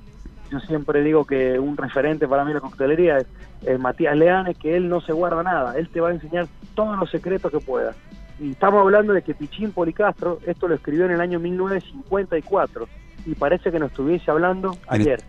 yo 0.50 0.60
siempre 0.60 1.02
digo 1.02 1.24
que 1.24 1.58
un 1.58 1.76
referente 1.76 2.28
para 2.28 2.44
mí 2.44 2.50
en 2.50 2.56
la 2.56 2.60
coctelería 2.60 3.18
es, 3.18 3.80
Matías 3.80 4.16
Leanes, 4.16 4.56
que 4.56 4.76
él 4.76 4.88
no 4.88 5.00
se 5.00 5.12
guarda 5.12 5.42
nada, 5.42 5.76
él 5.76 5.88
te 5.88 6.00
va 6.00 6.10
a 6.10 6.12
enseñar 6.12 6.46
todos 6.74 6.98
los 6.98 7.10
secretos 7.10 7.50
que 7.50 7.58
pueda. 7.58 7.94
Y 8.38 8.50
estamos 8.50 8.80
hablando 8.80 9.12
de 9.12 9.22
que 9.22 9.34
Pichín 9.34 9.72
Policastro, 9.72 10.38
esto 10.46 10.68
lo 10.68 10.74
escribió 10.74 11.06
en 11.06 11.12
el 11.12 11.20
año 11.20 11.40
1954, 11.40 12.86
y 13.24 13.34
parece 13.34 13.72
que 13.72 13.78
nos 13.78 13.90
estuviese 13.90 14.30
hablando 14.30 14.76
ayer. 14.88 15.20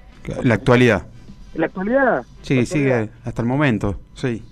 La 0.44 0.56
actualidad. 0.56 1.08
¿La 1.56 1.68
actualidad? 1.68 2.26
Sí, 2.42 2.66
sigue 2.66 3.10
hasta 3.24 3.42
el 3.42 3.48
momento, 3.48 4.00
sí. 4.14 4.44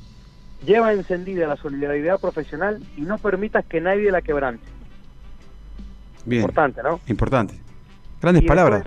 Lleva 0.65 0.93
encendida 0.93 1.47
la 1.47 1.57
solidaridad 1.57 2.19
profesional 2.19 2.81
y 2.97 3.01
no 3.01 3.19
permitas 3.19 3.65
que 3.65 3.81
nadie 3.81 4.09
la 4.09 4.21
quebrante. 4.21 4.65
Bien. 6.25 6.41
Importante, 6.41 6.81
¿no? 6.83 6.99
Importante. 7.07 7.59
Grandes 8.21 8.43
palabras. 8.43 8.83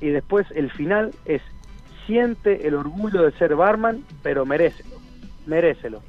y 0.00 0.08
después 0.08 0.46
el 0.54 0.70
final 0.70 1.12
es, 1.24 1.42
siente 2.06 2.66
el 2.66 2.74
orgullo 2.74 3.22
de 3.22 3.32
ser 3.32 3.56
barman, 3.56 4.04
pero 4.22 4.46
merécelo, 4.46 4.96
merécelo. 5.46 6.02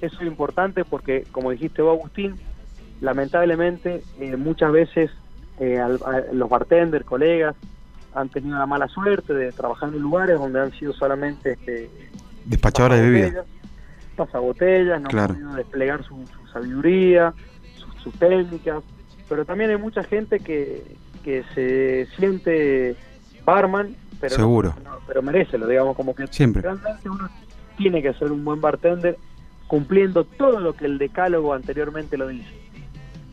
Eso 0.00 0.16
es 0.20 0.26
importante 0.26 0.84
porque, 0.84 1.24
como 1.30 1.50
dijiste 1.50 1.82
vos, 1.82 1.98
Agustín, 1.98 2.36
lamentablemente 3.00 4.02
eh, 4.18 4.36
muchas 4.36 4.72
veces 4.72 5.10
eh, 5.58 5.78
los 6.32 6.48
bartenders, 6.48 7.04
colegas, 7.04 7.54
han 8.14 8.28
tenido 8.28 8.58
la 8.58 8.66
mala 8.66 8.88
suerte 8.88 9.34
de 9.34 9.52
trabajar 9.52 9.90
en 9.90 10.00
lugares 10.00 10.38
donde 10.38 10.60
han 10.60 10.72
sido 10.72 10.92
solamente 10.92 11.52
este, 11.52 11.90
despachadores 12.44 13.00
de 13.00 13.10
bebidas, 13.10 13.46
pasabotellas, 14.16 15.00
no 15.00 15.08
han 15.08 15.28
podido 15.28 15.54
desplegar 15.54 16.02
su, 16.04 16.24
sabiduría, 16.52 17.32
sus 18.02 18.12
técnicas, 18.14 18.82
pero 19.30 19.44
también 19.44 19.70
hay 19.70 19.76
mucha 19.78 20.02
gente 20.02 20.40
que, 20.40 20.82
que 21.24 21.44
se 21.54 22.06
siente 22.16 22.96
barman, 23.44 23.94
pero 24.20 24.34
Seguro. 24.34 24.74
pero 25.06 25.22
merece 25.22 25.56
lo 25.56 25.68
digamos, 25.68 25.96
como 25.96 26.14
que 26.16 26.26
Siempre. 26.26 26.62
realmente 26.62 27.08
uno 27.08 27.30
tiene 27.78 28.02
que 28.02 28.12
ser 28.14 28.32
un 28.32 28.44
buen 28.44 28.60
bartender 28.60 29.16
cumpliendo 29.68 30.24
todo 30.24 30.58
lo 30.58 30.74
que 30.74 30.84
el 30.84 30.98
decálogo 30.98 31.54
anteriormente 31.54 32.18
lo 32.18 32.26
dice. 32.26 32.50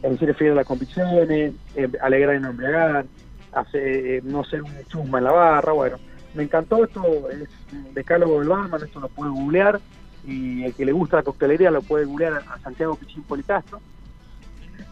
Es 0.04 0.12
decir, 0.12 0.36
fiel 0.36 0.52
a 0.52 0.56
las 0.56 0.68
convicciones, 0.68 1.54
eh, 1.76 1.90
alegrar 2.00 2.36
y 2.36 2.40
no 2.42 2.52
embriagar, 2.52 3.06
hace, 3.52 4.18
eh, 4.18 4.22
no 4.24 4.44
ser 4.44 4.62
un 4.62 4.72
chusma 4.88 5.18
en 5.18 5.24
la 5.24 5.32
barra, 5.32 5.72
bueno. 5.74 5.98
Me 6.36 6.44
encantó 6.44 6.84
esto, 6.84 7.28
es 7.32 7.50
decálogo 7.96 8.40
del 8.40 8.50
barman, 8.50 8.84
esto 8.84 9.00
lo 9.00 9.08
puede 9.10 9.32
googlear, 9.32 9.80
y 10.28 10.64
el 10.64 10.76
que 10.76 10.86
le 10.86 10.92
gusta 10.92 11.18
la 11.18 11.24
coctelería 11.24 11.72
lo 11.72 11.82
puede 11.82 12.06
googlear 12.06 12.34
a 12.48 12.60
Santiago 12.60 12.96
Pichín 12.96 13.24
Policastro, 13.24 13.82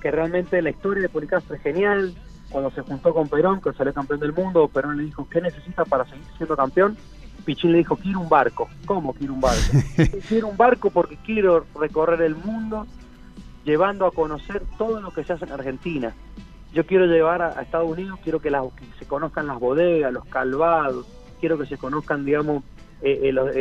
que 0.06 0.12
realmente 0.12 0.62
la 0.62 0.70
historia 0.70 1.02
de 1.02 1.10
Policastro 1.10 1.56
es 1.56 1.64
genial. 1.64 2.14
Cuando 2.52 2.70
se 2.70 2.82
juntó 2.82 3.12
con 3.12 3.28
Perón, 3.28 3.60
que 3.60 3.74
salió 3.74 3.92
campeón 3.92 4.20
del 4.20 4.34
mundo, 4.34 4.68
Perón 4.68 4.98
le 4.98 5.04
dijo, 5.04 5.28
¿qué 5.28 5.42
necesita 5.42 5.84
para 5.84 6.06
seguir 6.06 6.24
siendo 6.38 6.56
campeón? 6.56 6.96
Pichín 7.44 7.72
le 7.72 7.80
dijo, 7.80 7.96
quiero 7.96 8.20
un 8.20 8.30
barco. 8.30 8.70
¿Cómo 8.86 9.16
quiero 9.16 9.34
un 9.34 9.42
barco? 9.42 9.80
quiero 10.30 10.50
un 10.50 10.58
barco 10.58 10.92
porque 10.92 11.18
quiero 11.26 11.66
recorrer 11.74 12.22
el 12.22 12.36
mundo 12.36 12.86
llevando 13.64 14.06
a 14.06 14.12
conocer 14.12 14.62
todo 14.78 15.02
lo 15.02 15.10
que 15.10 15.24
se 15.24 15.34
hace 15.34 15.46
en 15.46 15.54
Argentina. 15.54 16.14
Yo 16.72 16.86
quiero 16.86 17.08
llevar 17.08 17.42
a, 17.42 17.60
Estados 17.64 17.90
Unidos, 17.90 18.20
quiero 18.24 18.40
que, 18.40 18.52
se 19.00 19.08
conozcan 19.08 19.48
las 19.48 19.60
bodegas, 19.60 20.14
los 20.14 20.26
calvados, 20.26 21.08
quiero 21.40 21.58
que 21.58 21.66
se 21.66 21.80
conozcan, 21.80 22.26
digamos, 22.26 22.64
eh, 23.02 23.22
eh, 23.24 23.32
los, 23.32 23.52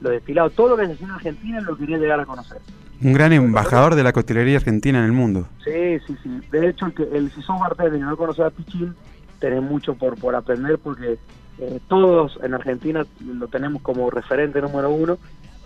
desfilados, 0.00 0.54
todo 0.54 0.70
lo 0.70 0.76
que 0.78 0.86
se 0.86 0.92
hace 0.94 1.04
en 1.04 1.10
Argentina 1.10 1.60
lo 1.60 1.76
quería 1.76 1.98
llegar 1.98 2.20
a 2.20 2.24
conocer. 2.24 2.62
Un 3.02 3.12
gran 3.12 3.32
embajador 3.32 3.94
de 3.94 4.02
la 4.02 4.12
costelería 4.12 4.56
argentina 4.56 4.98
en 4.98 5.04
el 5.04 5.12
mundo. 5.12 5.48
Sí, 5.64 5.98
sí, 6.06 6.16
sí. 6.22 6.40
De 6.50 6.68
hecho, 6.68 6.86
el, 6.86 6.94
que, 6.94 7.02
el 7.02 7.30
si 7.30 7.42
sos 7.42 7.58
bartender 7.58 7.98
y 7.98 8.02
no 8.02 8.16
conoces 8.16 8.46
a 8.46 8.50
Pichín, 8.50 8.94
tenés 9.40 9.62
mucho 9.62 9.94
por, 9.94 10.18
por 10.18 10.34
aprender 10.34 10.78
porque 10.78 11.18
eh, 11.58 11.80
todos 11.88 12.38
en 12.42 12.54
Argentina 12.54 13.04
lo 13.20 13.48
tenemos 13.48 13.82
como 13.82 14.10
referente 14.10 14.60
número 14.60 14.90
uno, 14.90 15.18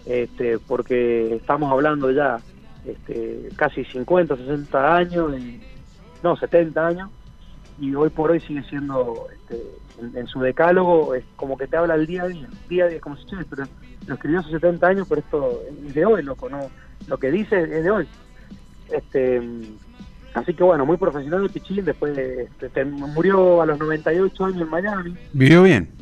este, 0.05 0.59
porque 0.59 1.37
estamos 1.37 1.71
hablando 1.71 2.11
ya 2.11 2.39
este, 2.85 3.49
casi 3.57 3.85
50, 3.85 4.37
60 4.37 4.97
años, 4.97 5.33
no, 6.23 6.37
70 6.37 6.87
años, 6.87 7.11
y 7.81 7.95
hoy 7.95 8.11
por 8.11 8.31
hoy 8.31 8.41
sigue 8.41 8.63
siendo, 8.65 9.29
este, 9.33 9.63
en, 10.19 10.27
su 10.27 10.41
decálogo, 10.41 11.15
es 11.15 11.25
como 11.37 11.57
que 11.57 11.67
te 11.67 11.77
habla 11.77 11.95
el 11.95 12.07
día 12.07 12.25
a 12.25 12.29
día, 12.29 12.49
día 12.69 12.85
a 12.85 12.89
día, 12.89 13.01
como 13.01 13.17
si, 13.17 13.25
pero 13.49 13.65
lo 14.07 14.15
escribió 14.15 14.41
hace 14.41 14.51
70 14.51 14.87
años, 14.87 15.07
pero 15.09 15.21
esto 15.21 15.61
es 15.87 15.95
de 15.95 16.05
hoy, 16.05 16.23
loco, 16.23 16.49
no 16.49 16.69
lo 17.07 17.19
que 17.19 17.31
dice 17.31 17.63
es 17.63 17.85
de 17.85 17.91
hoy. 17.91 18.09
Este, 18.91 19.41
así 20.35 20.55
que 20.55 20.63
bueno, 20.63 20.87
muy 20.87 20.97
profesional 20.97 21.43
el 21.43 21.51
Pichín, 21.51 21.85
después 21.85 22.17
este, 22.17 22.85
murió 22.85 23.63
a 23.63 23.67
los 23.67 23.79
98 23.79 24.45
años 24.45 24.63
en 24.63 24.71
Miami. 24.71 25.17
¿Vivió 25.33 25.63
bien? 25.63 25.99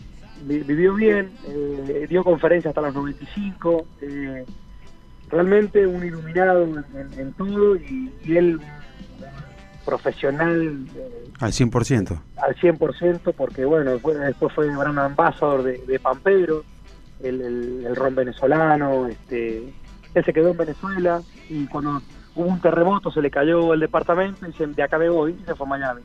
vivió 0.46 0.94
bien, 0.94 1.30
eh, 1.48 2.06
dio 2.08 2.22
conferencias 2.22 2.70
hasta 2.70 2.80
los 2.80 2.94
95, 2.94 3.86
eh, 4.02 4.44
realmente 5.28 5.86
un 5.86 6.04
iluminado 6.04 6.62
en, 7.16 7.32
todo 7.32 7.76
y, 7.76 8.12
él 8.26 8.60
profesional 9.84 10.86
eh, 10.96 11.30
al 11.40 11.52
100%. 11.52 12.20
Al 12.36 12.54
100% 12.56 13.34
porque 13.36 13.64
bueno, 13.64 13.92
después, 13.92 14.52
fue 14.54 14.68
gran 14.68 14.98
ambassador 14.98 15.62
de, 15.62 15.78
de 15.86 15.98
Pampero, 15.98 16.64
el, 17.22 17.40
el, 17.40 17.86
el, 17.86 17.96
ron 17.96 18.14
venezolano, 18.14 19.06
este 19.08 19.72
él 20.14 20.24
se 20.24 20.32
quedó 20.32 20.50
en 20.50 20.56
Venezuela 20.56 21.22
y 21.48 21.66
cuando 21.66 22.00
hubo 22.34 22.46
un 22.46 22.60
terremoto 22.60 23.10
se 23.10 23.22
le 23.22 23.30
cayó 23.30 23.72
el 23.72 23.80
departamento 23.80 24.46
y 24.46 24.52
se, 24.52 24.66
de 24.66 24.82
acá 24.82 24.98
me 24.98 25.08
voy 25.08 25.36
y 25.40 25.44
se 25.44 25.54
fue 25.54 25.66
a 25.66 25.70
Miami. 25.70 26.02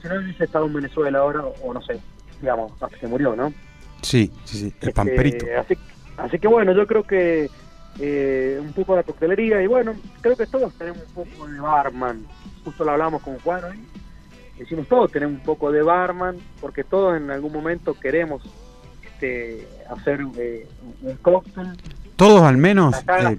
Si 0.00 0.08
no 0.08 0.16
hubiese 0.16 0.44
estado 0.44 0.66
en 0.66 0.72
Venezuela 0.72 1.18
ahora, 1.18 1.44
o, 1.44 1.74
no 1.74 1.82
sé, 1.82 2.00
digamos, 2.40 2.72
hasta 2.80 2.98
que 2.98 3.06
murió, 3.06 3.36
¿no? 3.36 3.52
Sí, 4.02 4.32
sí, 4.44 4.58
sí, 4.58 4.64
el 4.64 4.68
este, 4.68 4.92
pamperito. 4.92 5.46
Así, 6.16 6.38
que 6.38 6.48
bueno, 6.48 6.72
yo 6.72 6.86
creo 6.86 7.04
que 7.04 7.48
eh, 7.98 8.58
un 8.60 8.72
poco 8.72 8.92
de 8.92 8.98
la 8.98 9.02
coctelería 9.04 9.62
y 9.62 9.66
bueno, 9.66 9.94
creo 10.20 10.36
que 10.36 10.46
todos 10.46 10.72
tenemos 10.74 11.02
un 11.14 11.24
poco 11.24 11.46
de 11.46 11.60
barman. 11.60 12.26
Justo 12.64 12.84
lo 12.84 12.92
hablamos 12.92 13.22
con 13.22 13.38
Juan 13.40 13.64
hoy. 13.64 13.84
Decimos 14.58 14.86
todos 14.86 15.10
tenemos 15.10 15.36
un 15.36 15.44
poco 15.44 15.72
de 15.72 15.82
barman 15.82 16.36
porque 16.60 16.84
todos 16.84 17.16
en 17.16 17.30
algún 17.30 17.52
momento 17.52 17.94
queremos 17.94 18.42
este, 19.04 19.66
hacer 19.88 20.20
eh, 20.36 20.66
un 21.02 21.16
cóctel 21.16 21.76
todos 22.22 22.42
al 22.42 22.56
menos. 22.56 22.94
Eh, 23.08 23.38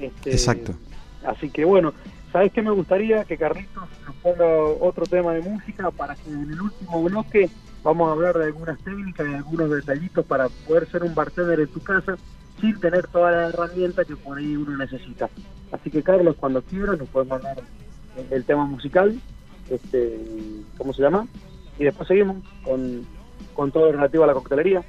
este, 0.00 0.30
exacto. 0.32 0.72
Así 1.26 1.50
que 1.50 1.66
bueno, 1.66 1.92
¿sabes 2.32 2.50
qué 2.50 2.62
me 2.62 2.70
gustaría? 2.70 3.24
Que 3.24 3.36
Carlitos 3.36 3.84
nos 4.06 4.16
ponga 4.16 4.46
otro 4.80 5.04
tema 5.04 5.34
de 5.34 5.42
música 5.42 5.90
para 5.90 6.14
que 6.14 6.30
en 6.30 6.50
el 6.50 6.60
último 6.60 7.02
bloque 7.02 7.50
vamos 7.84 8.08
a 8.08 8.12
hablar 8.12 8.38
de 8.38 8.46
algunas 8.46 8.78
técnicas 8.78 9.26
y 9.28 9.34
algunos 9.34 9.68
detallitos 9.68 10.24
para 10.24 10.48
poder 10.66 10.88
ser 10.90 11.02
un 11.02 11.14
bartender 11.14 11.60
en 11.60 11.68
tu 11.68 11.80
casa 11.80 12.16
sin 12.58 12.80
tener 12.80 13.06
toda 13.08 13.32
la 13.32 13.48
herramienta 13.48 14.04
que 14.06 14.16
por 14.16 14.38
ahí 14.38 14.56
uno 14.56 14.78
necesita. 14.78 15.28
Así 15.70 15.90
que 15.90 16.02
Carlos, 16.02 16.34
cuando 16.40 16.62
quieras 16.62 16.98
nos 16.98 17.10
puedes 17.10 17.28
mandar 17.28 17.58
el 18.30 18.44
tema 18.44 18.64
musical, 18.64 19.20
este, 19.68 20.18
¿cómo 20.78 20.94
se 20.94 21.02
llama? 21.02 21.26
Y 21.78 21.84
después 21.84 22.08
seguimos 22.08 22.36
con, 22.64 23.06
con 23.52 23.70
todo 23.70 23.86
lo 23.86 23.92
relativo 23.92 24.24
a 24.24 24.28
la 24.28 24.34
coctelería. 24.34 24.82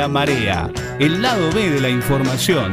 La 0.00 0.08
marea, 0.08 0.70
el 0.98 1.20
lado 1.20 1.52
B 1.52 1.68
de 1.68 1.78
la 1.78 1.90
información. 1.90 2.70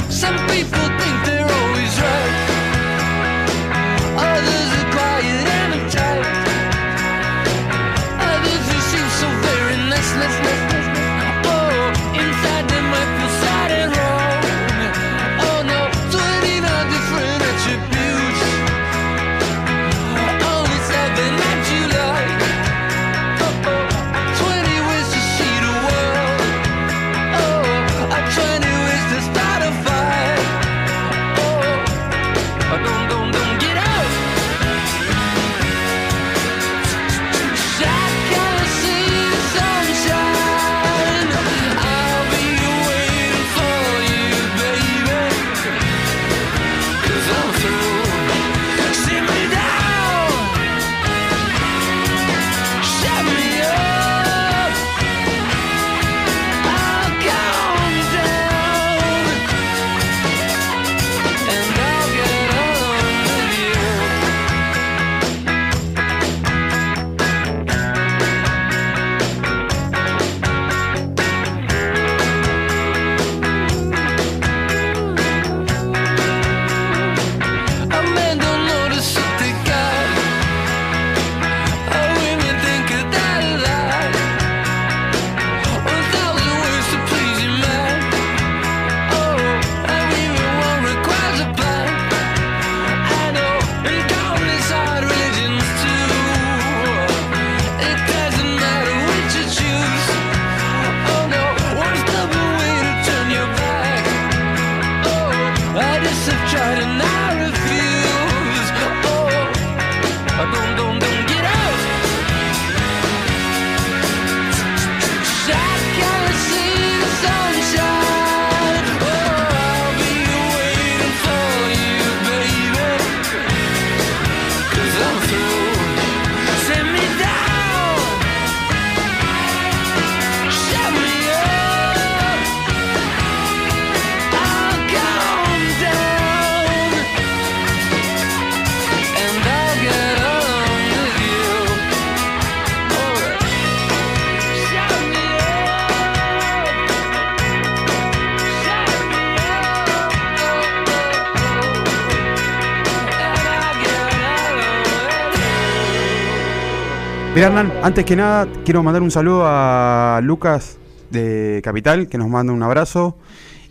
Mira, 157.37 157.49
Hernán, 157.49 157.71
antes 157.83 158.03
que 158.03 158.15
nada, 158.15 158.47
quiero 158.65 158.81
mandar 158.81 159.03
un 159.03 159.11
saludo 159.11 159.43
a 159.45 160.19
Lucas 160.23 160.79
de 161.11 161.61
Capital, 161.63 162.07
que 162.07 162.17
nos 162.17 162.29
manda 162.29 162.51
un 162.51 162.63
abrazo, 162.63 163.15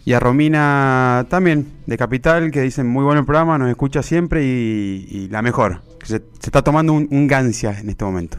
y 0.05 0.13
a 0.13 0.21
Romina 0.21 1.27
también 1.29 1.67
de 1.85 1.99
Capital, 1.99 2.53
que 2.53 2.61
dicen 2.61 2.87
muy 2.87 3.03
bueno 3.03 3.19
el 3.19 3.27
programa, 3.27 3.59
nos 3.59 3.69
escucha 3.69 4.05
siempre 4.05 4.45
y, 4.45 5.09
y 5.11 5.29
la 5.31 5.43
mejor. 5.43 5.81
que 5.99 6.07
se, 6.07 6.19
se 6.19 6.47
está 6.47 6.63
tomando 6.63 6.93
un, 6.93 7.09
un 7.11 7.27
gancia 7.27 7.77
en 7.81 7.89
este 7.89 8.05
momento. 8.05 8.37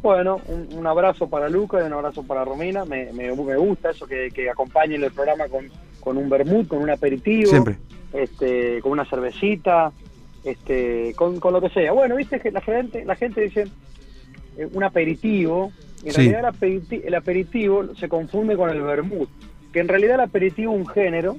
Bueno, 0.00 0.40
un, 0.48 0.66
un 0.78 0.86
abrazo 0.86 1.28
para 1.28 1.50
Lucas 1.50 1.82
y 1.84 1.86
un 1.88 1.92
abrazo 1.92 2.22
para 2.22 2.42
Romina. 2.42 2.86
Me, 2.86 3.12
me, 3.12 3.30
me 3.30 3.56
gusta 3.58 3.90
eso 3.90 4.06
que, 4.06 4.30
que 4.30 4.48
acompañen 4.48 5.04
el 5.04 5.12
programa 5.12 5.48
con, 5.48 5.66
con 6.00 6.16
un 6.16 6.30
vermut, 6.30 6.66
con 6.68 6.78
un 6.78 6.88
aperitivo, 6.88 7.50
Siempre. 7.50 7.76
este, 8.14 8.80
con 8.80 8.92
una 8.92 9.04
cervecita, 9.04 9.92
este, 10.42 11.12
con, 11.14 11.38
con 11.40 11.52
lo 11.52 11.60
que 11.60 11.68
sea. 11.68 11.92
Bueno, 11.92 12.16
viste 12.16 12.40
que 12.40 12.50
la 12.50 12.62
gente, 12.62 13.04
la 13.04 13.16
gente 13.16 13.42
dice 13.42 13.68
eh, 14.56 14.68
un 14.72 14.84
aperitivo. 14.84 15.72
En 16.04 16.12
Sí. 16.12 16.16
realidad 16.28 16.40
el, 16.40 16.46
aperiti- 16.54 17.02
el 17.04 17.14
aperitivo 17.14 17.94
se 17.94 18.08
confunde 18.08 18.56
con 18.56 18.70
el 18.70 18.82
vermut, 18.82 19.28
que 19.72 19.80
en 19.80 19.88
realidad 19.88 20.14
el 20.16 20.20
aperitivo 20.22 20.72
es 20.74 20.80
un 20.80 20.86
género 20.88 21.36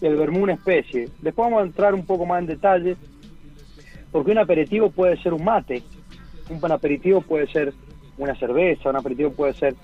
y 0.00 0.06
el 0.06 0.16
vermut 0.16 0.42
una 0.44 0.54
especie. 0.54 1.08
Después 1.20 1.46
vamos 1.46 1.60
a 1.62 1.66
entrar 1.66 1.94
un 1.94 2.06
poco 2.06 2.24
más 2.24 2.40
en 2.40 2.46
detalle, 2.46 2.96
porque 4.10 4.30
un 4.32 4.38
aperitivo 4.38 4.90
puede 4.90 5.16
ser 5.22 5.34
un 5.34 5.44
mate, 5.44 5.82
un 6.48 6.72
aperitivo 6.72 7.20
puede 7.20 7.46
ser 7.48 7.72
una 8.16 8.34
cerveza, 8.34 8.88
un 8.90 8.96
aperitivo 8.96 9.30
puede 9.30 9.52
ser 9.54 9.74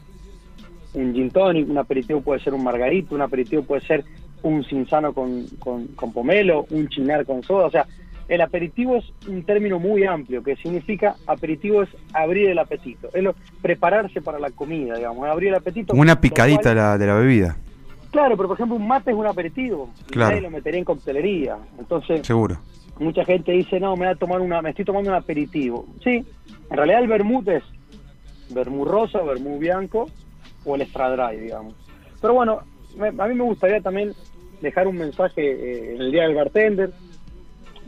un 0.94 1.12
gin 1.12 1.31
tonic, 1.31 1.68
un 1.68 1.79
aperitivo 1.79 2.20
puede 2.20 2.40
ser 2.40 2.55
un 2.55 2.64
margarito, 2.64 3.14
un 3.14 3.20
aperitivo 3.22 3.62
puede 3.62 3.83
ser 3.83 4.05
un 4.42 4.64
cinzano 4.64 5.12
con, 5.12 5.46
con, 5.59 5.87
con 5.88 6.12
pomelo, 6.12 6.66
un 6.70 6.88
chinar 6.88 7.25
con 7.27 7.42
soda. 7.42 7.66
O 7.66 7.70
sea, 7.70 7.87
el 8.29 8.41
aperitivo 8.41 8.97
es 8.97 9.05
un 9.29 9.45
término 9.45 9.79
muy 9.79 10.05
amplio 10.05 10.43
que 10.43 10.57
significa 10.57 11.15
aperitivo 11.27 11.83
es 11.83 11.91
abrir 12.13 12.49
el 12.51 12.59
apetito, 12.59 13.11
es 13.13 13.23
lo, 13.23 13.35
prepararse 13.61 14.21
para 14.23 14.39
la 14.39 14.51
comida, 14.51 14.97
digamos, 14.97 15.27
abrir 15.29 15.51
el 15.51 15.57
apetito. 15.57 15.95
Una 15.95 16.21
picadita 16.21 16.63
cual- 16.63 16.75
de 16.75 16.81
la, 16.81 16.99
de 16.99 17.07
la 17.07 17.15
bebida, 17.15 17.57
Claro, 18.11 18.37
pero 18.37 18.47
por 18.49 18.57
ejemplo 18.57 18.77
un 18.77 18.87
mate 18.87 19.11
es 19.11 19.17
un 19.17 19.27
aperitivo, 19.27 19.91
Claro. 20.11 20.31
nadie 20.31 20.43
lo 20.43 20.51
metería 20.51 20.79
en 20.79 20.85
coctelería. 20.85 21.57
Entonces, 21.79 22.25
seguro. 22.25 22.59
mucha 23.01 23.25
gente 23.25 23.51
dice, 23.51 23.81
no, 23.81 23.97
me 23.97 24.05
voy 24.07 24.15
a 24.15 24.17
tomar 24.17 24.41
una, 24.41 24.63
me 24.63 24.71
estoy 24.71 24.85
tomando 24.85 25.11
un 25.11 25.17
aperitivo. 25.17 25.85
Sí, 26.05 26.25
en 26.71 26.77
realidad 26.77 27.01
el 27.03 27.09
vermut 27.09 27.49
es 27.49 27.65
vermut 28.51 28.87
rosa, 28.87 29.21
vermut 29.23 29.59
bianco 29.59 30.09
o 30.65 30.77
el 30.77 30.83
extra 30.83 31.11
dry, 31.11 31.41
digamos. 31.41 31.75
Pero 32.23 32.35
bueno, 32.35 32.61
me- 32.97 33.09
a 33.09 33.27
mí 33.27 33.35
me 33.35 33.43
gustaría 33.43 33.81
también 33.81 34.13
dejar 34.63 34.87
un 34.87 34.97
mensaje 34.97 35.43
eh, 35.43 35.95
en 35.97 36.01
el 36.03 36.13
Día 36.13 36.23
del 36.23 36.37
Bartender. 36.37 36.91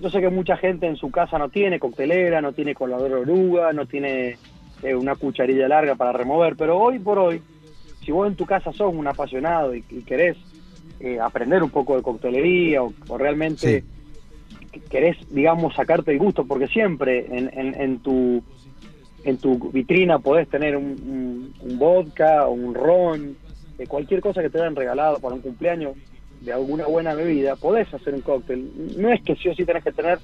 Yo 0.00 0.10
sé 0.10 0.20
que 0.20 0.28
mucha 0.28 0.56
gente 0.56 0.86
en 0.86 0.96
su 0.96 1.10
casa 1.10 1.38
no 1.38 1.48
tiene 1.48 1.78
coctelera, 1.78 2.40
no 2.40 2.52
tiene 2.52 2.74
colador 2.74 3.08
de 3.08 3.14
oruga, 3.16 3.72
no 3.72 3.86
tiene 3.86 4.36
eh, 4.82 4.94
una 4.94 5.16
cucharilla 5.16 5.68
larga 5.68 5.94
para 5.94 6.12
remover, 6.12 6.54
pero 6.56 6.78
hoy 6.78 6.98
por 6.98 7.18
hoy, 7.18 7.40
si 8.04 8.12
vos 8.12 8.28
en 8.28 8.36
tu 8.36 8.44
casa 8.44 8.72
sos 8.72 8.92
un 8.94 9.06
apasionado 9.06 9.74
y, 9.74 9.84
y 9.88 10.02
querés 10.02 10.36
eh, 11.00 11.18
aprender 11.18 11.62
un 11.62 11.70
poco 11.70 11.96
de 11.96 12.02
coctelería 12.02 12.82
o, 12.82 12.92
o 13.08 13.18
realmente 13.18 13.84
que- 14.70 14.80
querés, 14.82 15.16
digamos, 15.30 15.74
sacarte 15.74 16.12
el 16.12 16.18
gusto, 16.18 16.44
porque 16.46 16.68
siempre 16.68 17.26
en, 17.26 17.50
en, 17.58 17.80
en 17.80 17.98
tu 18.00 18.42
en 19.24 19.38
tu 19.38 19.58
vitrina 19.72 20.20
podés 20.20 20.48
tener 20.48 20.76
un, 20.76 20.84
un- 20.84 21.54
un 21.58 21.78
vodka 21.78 22.46
o 22.46 22.52
un 22.52 22.74
ron, 22.74 23.36
de 23.76 23.86
cualquier 23.86 24.20
cosa 24.20 24.40
que 24.40 24.50
te 24.50 24.58
hayan 24.60 24.76
regalado 24.76 25.18
para 25.18 25.34
un 25.34 25.40
cumpleaños 25.40 25.94
de 26.40 26.52
alguna 26.52 26.86
buena 26.86 27.14
bebida, 27.14 27.56
podés 27.56 27.92
hacer 27.92 28.14
un 28.14 28.20
cóctel. 28.20 28.70
No 28.96 29.10
es 29.12 29.22
que 29.22 29.34
sí 29.36 29.48
o 29.48 29.54
sí 29.54 29.64
tenés 29.64 29.82
que 29.84 29.92
tener 29.92 30.18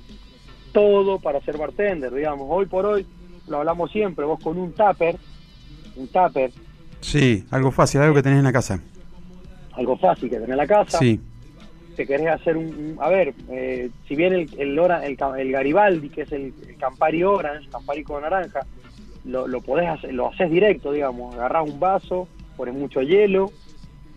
todo 0.73 1.19
para 1.19 1.41
ser 1.41 1.57
bartender, 1.59 2.13
digamos. 2.15 2.47
Hoy 2.51 2.67
por 2.67 2.87
hoy, 2.87 3.07
lo 3.49 3.59
hablamos 3.59 3.91
siempre, 3.91 4.25
vos 4.25 4.41
con 4.43 4.59
un 4.59 4.73
tupper, 4.73 5.17
un 5.97 6.09
tupper, 6.09 6.51
Sí, 7.01 7.45
algo 7.51 7.73
fácil, 7.73 8.01
algo 8.01 8.15
que 8.15 8.23
tenés 8.23 8.39
en 8.39 8.45
la 8.45 8.53
casa. 8.53 8.81
algo 9.73 9.97
fácil 9.97 10.31
que 10.31 10.37
tenés 10.37 10.51
en 10.51 10.57
la 10.57 10.67
casa, 10.69 10.99
Sí, 11.01 11.19
te 11.97 12.07
querés 12.07 12.29
hacer 12.29 12.57
un, 12.57 12.97
a 13.01 13.09
ver, 13.09 13.35
eh, 13.51 13.91
si 14.07 14.15
bien 14.15 14.33
el, 14.33 14.49
el, 14.57 14.79
el, 14.79 15.17
el 15.39 15.53
Garibaldi, 15.53 16.09
que 16.11 16.23
es 16.23 16.31
el, 16.33 16.55
el 16.69 16.77
Campari 16.77 17.25
Orange, 17.25 17.69
Campari 17.71 18.05
con 18.05 18.23
naranja, 18.23 18.61
lo, 19.25 19.49
lo 19.49 19.61
podés 19.61 19.89
hacer, 19.89 20.15
lo 20.15 20.29
haces 20.29 20.49
directo, 20.51 20.93
digamos, 20.93 21.35
agarrás 21.35 21.69
un 21.69 21.81
vaso, 21.81 22.29
pones 22.57 22.75
mucho 22.75 23.03
hielo, 23.03 23.51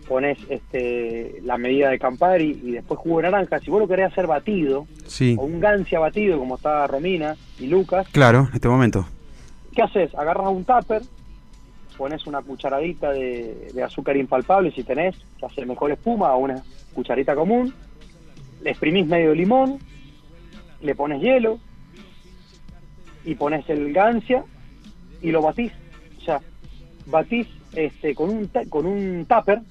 pones 0.08 0.38
este 0.50 1.42
la 1.44 1.58
medida 1.58 1.90
de 1.90 2.00
Campari 2.00 2.60
y 2.64 2.72
después 2.72 3.00
jugo 3.00 3.18
de 3.18 3.24
naranja, 3.24 3.60
si 3.60 3.72
vos 3.72 3.80
lo 3.80 3.88
querés 3.88 4.12
hacer 4.12 4.28
batido, 4.28 4.88
sí, 5.08 5.36
o 5.38 5.44
un 5.46 5.60
gancia 5.60 6.00
batido, 6.00 6.38
como 6.38 6.56
está 6.56 6.86
Romina 6.88 7.36
y 7.60 7.68
Lucas, 7.68 8.08
claro, 8.12 8.48
en 8.50 8.56
este 8.56 8.68
momento. 8.68 9.06
¿qué 9.76 9.82
haces? 9.82 10.16
Agarras 10.16 10.48
un 10.48 10.64
tupper, 10.64 11.02
pones 11.98 12.26
una 12.26 12.42
cucharadita 12.42 13.12
de, 13.12 13.72
de 13.74 13.84
azúcar 13.84 14.16
impalpable 14.18 14.72
si 14.72 14.84
tenés, 14.84 15.16
que 15.38 15.46
hace 15.46 15.66
mejor 15.66 15.92
espuma, 15.92 16.34
o 16.34 16.40
una 16.40 16.64
cucharita 16.94 17.36
común, 17.36 17.74
le 18.64 18.72
exprimís 18.72 19.06
medio 19.06 19.36
limón, 19.36 19.80
le 20.82 20.96
pones 20.96 21.22
hielo 21.22 21.60
y 23.26 23.36
pones 23.36 23.70
el 23.70 23.92
gancia 23.92 24.44
y 25.22 25.32
lo 25.32 25.42
batís. 25.42 25.74
O 26.20 26.22
sea, 26.22 26.42
batís 27.08 27.48
este, 27.74 28.16
con 28.16 28.30
un 28.30 28.50
con 28.70 28.86
un 28.86 29.26
tupper, 29.26 29.62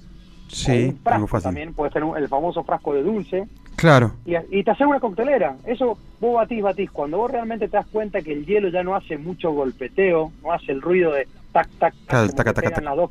Sí, 0.48 0.70
un 0.70 0.78
algo 0.78 0.98
frasco 1.02 1.26
fácil. 1.26 1.44
también, 1.48 1.74
puede 1.74 1.92
ser 1.92 2.02
el 2.16 2.28
famoso 2.28 2.62
frasco 2.64 2.94
de 2.94 3.02
dulce, 3.02 3.46
Claro, 3.76 4.12
y, 4.24 4.34
y 4.50 4.62
te 4.62 4.70
haces 4.70 4.86
una 4.86 5.00
coctelera. 5.00 5.56
Eso 5.66 5.98
vos 6.20 6.34
batís, 6.36 6.62
batís. 6.62 6.90
Cuando 6.90 7.18
vos 7.18 7.30
realmente 7.30 7.66
te 7.68 7.76
das 7.76 7.86
cuenta 7.86 8.22
que 8.22 8.32
el 8.32 8.46
hielo 8.46 8.68
ya 8.68 8.82
no 8.82 8.94
hace 8.94 9.18
mucho 9.18 9.50
golpeteo, 9.52 10.32
no 10.42 10.52
hace 10.52 10.72
el 10.72 10.80
ruido 10.80 11.12
de 11.12 11.26
tac, 11.52 11.68
tac, 11.78 11.92
tac, 11.94 11.94
Claro, 12.06 12.28
taca, 12.28 12.50
que, 12.50 12.54
taca, 12.54 12.60
pegan 12.60 12.72
taca. 12.74 12.84
Las 12.84 12.96
dos 12.96 13.10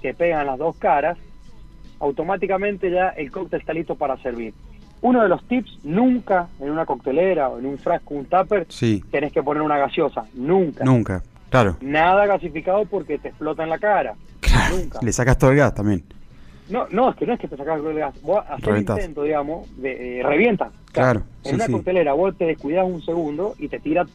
que 0.00 0.14
pegan 0.14 0.46
las 0.46 0.58
dos 0.58 0.76
caras, 0.76 1.18
automáticamente 2.00 2.90
ya 2.90 3.08
el 3.10 3.30
cóctel 3.30 3.60
está 3.60 3.72
listo 3.72 3.96
para 3.96 4.16
servir. 4.18 4.54
Uno 5.00 5.22
de 5.22 5.28
los 5.28 5.44
tips, 5.46 5.78
nunca 5.84 6.48
en 6.60 6.70
una 6.70 6.84
coctelera 6.86 7.48
o 7.48 7.58
en 7.58 7.66
un 7.66 7.78
frasco, 7.78 8.14
un 8.14 8.24
tupper, 8.26 8.66
sí, 8.68 9.02
tenés 9.10 9.32
que 9.32 9.42
poner 9.42 9.62
una 9.62 9.78
gaseosa. 9.78 10.24
Nunca. 10.34 10.84
nunca, 10.84 11.22
claro. 11.50 11.76
Nada 11.80 12.26
gasificado 12.26 12.84
porque 12.84 13.18
te 13.18 13.28
explota 13.28 13.62
en 13.62 13.70
la 13.70 13.78
cara. 13.78 14.14
Claro, 14.40 14.76
Nunca. 14.76 14.98
le 15.02 15.12
sacas 15.12 15.38
todo 15.38 15.50
el 15.50 15.56
gas 15.56 15.74
también. 15.74 16.04
No, 16.68 16.86
no, 16.90 17.10
es 17.10 17.16
que 17.16 17.26
no 17.26 17.32
es 17.34 17.40
que 17.40 17.48
te 17.48 17.56
sacas 17.56 17.80
el 17.80 17.94
gas. 17.98 18.20
Vos 18.22 18.44
haces 18.48 18.64
Reventás. 18.64 18.98
intento, 18.98 19.22
digamos, 19.22 19.68
de, 19.80 20.20
eh, 20.20 20.22
revienta. 20.22 20.70
Claro, 20.92 21.22
En 21.44 21.50
sí, 21.50 21.54
una 21.56 21.66
sí. 21.66 21.72
coctelera 21.72 22.12
vos 22.12 22.36
te 22.36 22.44
descuidas 22.46 22.84
un 22.86 23.02
segundo 23.02 23.54
y 23.58 23.68
te 23.68 23.78
tira, 23.80 24.06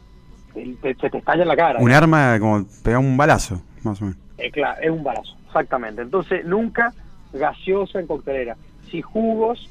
te- 0.53 0.75
te- 0.81 0.95
se 0.95 1.09
te 1.09 1.17
estalla 1.17 1.41
en 1.43 1.47
la 1.47 1.55
cara. 1.55 1.79
Un 1.79 1.91
arma 1.91 2.37
como 2.39 2.65
pegar 2.83 2.99
un 2.99 3.17
balazo, 3.17 3.61
más 3.83 4.01
o 4.01 4.05
menos. 4.05 4.19
Eh, 4.37 4.51
claro, 4.51 4.81
es 4.81 4.89
un 4.91 5.03
balazo, 5.03 5.35
exactamente. 5.47 6.01
Entonces, 6.01 6.45
nunca 6.45 6.93
gaseosa 7.33 7.99
en 7.99 8.07
coctelera. 8.07 8.55
Si 8.91 9.01
jugos, 9.01 9.69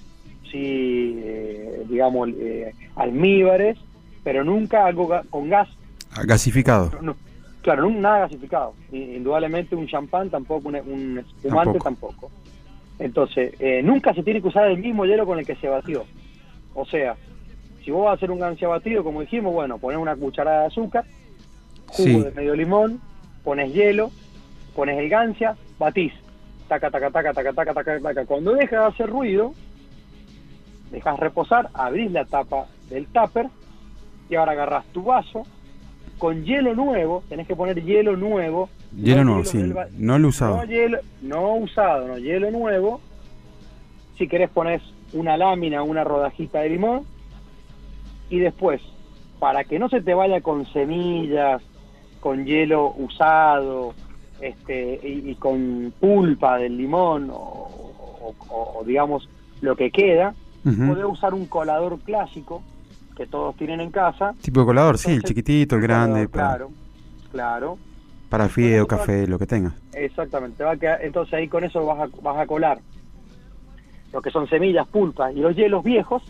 si, 0.51 1.15
eh, 1.23 1.85
digamos, 1.89 2.29
eh, 2.37 2.75
almíbares, 2.97 3.79
pero 4.25 4.45
nunca 4.45 4.87
algo 4.87 5.09
ga- 5.09 5.25
con 5.31 5.49
gas. 5.49 5.69
Gasificado. 6.25 6.91
No, 7.01 7.17
claro, 7.63 7.89
nada 7.91 8.21
gasificado. 8.21 8.75
Indudablemente 8.93 9.75
un 9.77 9.87
champán 9.87 10.31
tampoco, 10.31 10.69
un, 10.69 10.77
un 10.77 11.19
espumante 11.19 11.79
tampoco. 11.79 12.31
Entonces, 12.99 13.55
eh, 13.59 13.83
nunca 13.83 14.15
se 14.15 14.23
tiene 14.23 14.41
que 14.41 14.49
usar 14.49 14.67
el 14.71 14.79
mismo 14.79 15.05
hielo 15.05 15.27
con 15.27 15.39
el 15.39 15.47
que 15.47 15.57
se 15.57 15.69
batió. 15.69 16.05
O 16.75 16.85
sea, 16.87 17.17
si 17.85 17.91
vos 17.91 18.05
vas 18.05 18.13
a 18.13 18.15
hacer 18.15 18.31
un 18.31 18.39
gancia 18.39 18.69
batido, 18.69 19.03
como 19.03 19.21
dijimos, 19.21 19.53
bueno, 19.53 19.79
pones 19.79 19.99
una 19.99 20.15
cucharada 20.17 20.61
de 20.63 20.67
azúcar, 20.67 21.05
jugo 21.89 22.05
Sí. 22.05 22.21
de 22.23 22.31
medio 22.33 22.55
limón, 22.55 23.01
pones 23.45 23.73
hielo, 23.73 24.11
pones 24.75 24.99
el 24.99 25.09
gancia, 25.09 25.57
batís. 25.79 26.13
Taca, 26.69 26.91
taca, 26.91 27.11
taca, 27.11 27.33
taca, 27.35 27.53
taca, 27.53 27.75
taca, 27.75 28.01
taca. 28.01 28.25
Cuando 28.27 28.53
deja 28.55 28.81
de 28.81 28.87
hacer 28.87 29.11
ruido, 29.11 29.53
dejas 30.91 31.19
reposar, 31.19 31.69
abrís 31.75 32.11
la 32.13 32.25
tapa 32.25 32.67
del 32.89 33.07
tupper 33.07 33.49
y 34.29 34.37
ahora 34.37 34.53
agarrás 34.53 34.87
tu 34.93 35.03
vaso, 35.03 35.43
con 36.23 36.45
hielo 36.45 36.73
nuevo, 36.77 37.25
tenés 37.29 37.49
que 37.49 37.57
poner 37.57 37.83
hielo 37.83 38.17
nuevo. 38.17 38.69
Hielo 38.97 39.25
no 39.25 39.31
nuevo, 39.33 39.45
sí. 39.45 39.59
No 39.99 40.21
lo 40.21 40.27
he 40.27 40.31
usado. 40.31 40.57
No, 40.59 40.65
hielo, 40.67 40.99
no 41.21 41.55
usado, 41.57 42.07
no, 42.07 42.17
hielo 42.17 42.49
nuevo. 42.53 43.01
Si 44.17 44.29
querés 44.29 44.49
pones 44.51 44.81
una 45.15 45.37
lámina, 45.37 45.83
una 45.83 46.05
rodajita 46.05 46.61
de 46.61 46.69
limón. 46.71 47.01
Y 48.31 48.39
después, 48.39 48.81
para 49.41 49.65
que 49.65 49.81
no 49.81 49.89
se 49.89 50.01
te 50.01 50.15
vaya 50.15 50.41
con 50.43 50.65
semillas, 50.67 51.61
con 52.21 52.47
hielo 52.47 52.95
usado, 52.97 53.93
este, 54.41 55.01
y, 55.03 55.29
y 55.31 55.35
con 55.35 55.93
pulpa 55.99 56.57
del 56.59 56.77
limón, 56.77 57.31
o, 57.31 57.35
o- 57.35 58.35
o- 58.49 58.79
o 58.79 58.85
digamos 58.85 59.29
lo 59.61 59.75
que 59.75 59.91
queda, 59.91 60.35
Ujú. 60.65 60.87
podés 60.87 61.05
usar 61.05 61.35
un 61.35 61.47
colador 61.47 61.99
clásico 61.99 62.63
que 63.23 63.29
todos 63.29 63.55
tienen 63.57 63.81
en 63.81 63.91
casa. 63.93 64.35
Tipo 64.43 64.61
de 64.61 64.67
colador, 64.67 64.99
sí, 64.99 65.13
el 65.13 65.23
chiquitito, 65.23 65.77
el 65.77 65.83
grande, 65.83 66.29
para, 66.29 66.49
Claro, 66.49 66.71
claro. 67.31 67.79
para 68.29 68.49
fideo, 68.49 68.87
café, 68.89 69.29
lo 69.29 69.39
que 69.39 69.47
tengas. 69.47 69.75
Exactamente, 69.93 70.57
te 70.59 70.65
va 70.65 70.73
a 70.73 70.77
quedar, 70.77 71.05
entonces 71.05 71.35
ahí 71.35 71.47
con 71.47 71.63
eso 71.63 71.87
vas 71.87 72.01
a, 72.01 72.09
vas 72.21 72.37
a 72.39 72.47
colar 72.47 72.79
lo 74.13 74.21
que 74.21 74.31
son 74.31 74.49
semillas, 74.49 74.89
pulpas 74.89 75.33
y 75.37 75.39
los 75.41 75.55
hielos 75.55 75.85
viejos 75.85 76.23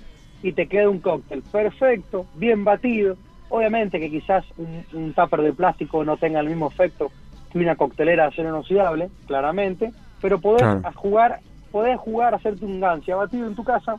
y 0.42 0.52
te 0.52 0.66
queda 0.68 0.90
un 0.90 0.98
cóctel 1.00 1.42
perfecto, 1.42 2.26
bien 2.34 2.62
batido. 2.62 3.16
Obviamente 3.48 3.98
que 3.98 4.10
quizás 4.10 4.44
un, 4.58 4.84
un 4.92 5.14
tupper 5.14 5.40
de 5.40 5.52
plástico 5.54 6.04
no 6.04 6.16
tenga 6.18 6.40
el 6.40 6.48
mismo 6.48 6.68
efecto 6.68 7.10
que 7.50 7.58
una 7.58 7.74
coctelera 7.76 8.24
de 8.24 8.28
acero 8.28 8.50
inoxidable, 8.50 9.08
claramente, 9.26 9.92
pero 10.20 10.38
podés 10.38 10.62
Claro. 10.62 10.80
a 10.84 10.92
jugar, 10.92 11.40
podés 11.70 11.98
jugar 11.98 12.34
a 12.34 12.36
hacerte 12.36 12.64
un 12.66 12.80
gancia 12.80 13.16
batido 13.16 13.46
en 13.46 13.54
tu 13.54 13.64
casa 13.64 13.96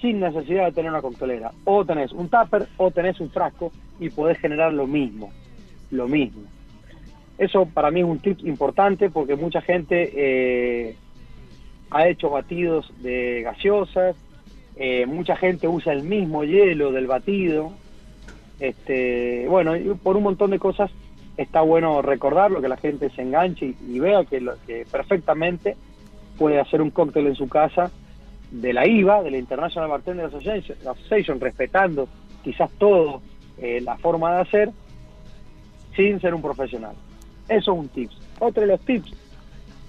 sin 0.00 0.20
necesidad 0.20 0.66
de 0.66 0.72
tener 0.72 0.90
una 0.90 1.02
coctelera. 1.02 1.52
O 1.64 1.84
tenés 1.84 2.12
un 2.12 2.28
tupper 2.28 2.66
o 2.76 2.90
tenés 2.90 3.20
un 3.20 3.30
frasco 3.30 3.72
y 3.98 4.10
podés 4.10 4.38
generar 4.38 4.72
lo 4.72 4.86
mismo, 4.86 5.30
lo 5.90 6.08
mismo. 6.08 6.42
Eso 7.36 7.66
para 7.66 7.90
mí 7.90 8.00
es 8.00 8.06
un 8.06 8.18
tip 8.18 8.40
importante 8.44 9.10
porque 9.10 9.36
mucha 9.36 9.60
gente 9.60 10.10
eh, 10.14 10.96
ha 11.90 12.08
hecho 12.08 12.30
batidos 12.30 12.92
de 13.00 13.42
gaseosas, 13.42 14.16
eh, 14.76 15.06
mucha 15.06 15.36
gente 15.36 15.68
usa 15.68 15.92
el 15.92 16.02
mismo 16.02 16.44
hielo 16.44 16.92
del 16.92 17.06
batido. 17.06 17.72
Este, 18.60 19.46
bueno, 19.48 19.72
por 20.02 20.16
un 20.16 20.24
montón 20.24 20.50
de 20.50 20.58
cosas 20.58 20.90
está 21.36 21.60
bueno 21.60 22.02
recordarlo, 22.02 22.60
que 22.60 22.68
la 22.68 22.76
gente 22.76 23.10
se 23.10 23.22
enganche 23.22 23.66
y, 23.66 23.76
y 23.88 24.00
vea 24.00 24.24
que, 24.24 24.40
lo, 24.40 24.54
que 24.66 24.84
perfectamente 24.90 25.76
puede 26.36 26.58
hacer 26.60 26.82
un 26.82 26.90
cóctel 26.90 27.28
en 27.28 27.36
su 27.36 27.48
casa 27.48 27.92
de 28.50 28.72
la 28.72 28.86
IVA, 28.86 29.22
de 29.22 29.30
la 29.30 29.38
International 29.38 29.90
Bartender 29.90 30.26
Association, 30.26 31.40
respetando 31.40 32.08
quizás 32.42 32.70
todo 32.78 33.20
eh, 33.58 33.80
la 33.80 33.96
forma 33.98 34.34
de 34.34 34.40
hacer, 34.42 34.70
sin 35.94 36.20
ser 36.20 36.34
un 36.34 36.42
profesional. 36.42 36.94
Eso 37.48 37.72
es 37.72 37.78
un 37.78 37.88
tips. 37.88 38.16
Otro 38.38 38.62
de 38.62 38.68
los 38.68 38.80
tips, 38.80 39.12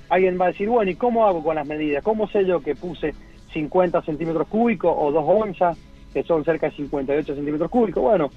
alguien 0.09 0.39
va 0.39 0.45
a 0.45 0.49
decir, 0.49 0.69
bueno, 0.69 0.89
¿y 0.91 0.95
cómo 0.95 1.25
hago 1.25 1.43
con 1.43 1.55
las 1.55 1.67
medidas? 1.67 2.03
¿Cómo 2.03 2.27
sé 2.27 2.45
yo 2.45 2.61
que 2.61 2.75
puse 2.75 3.13
50 3.53 4.01
centímetros 4.01 4.47
cúbicos 4.47 4.93
o 4.97 5.11
2 5.11 5.23
onzas, 5.27 5.77
que 6.13 6.23
son 6.23 6.43
cerca 6.43 6.69
de 6.69 6.75
58 6.75 7.35
centímetros 7.35 7.69
cúbicos? 7.69 8.03
Bueno, 8.03 8.29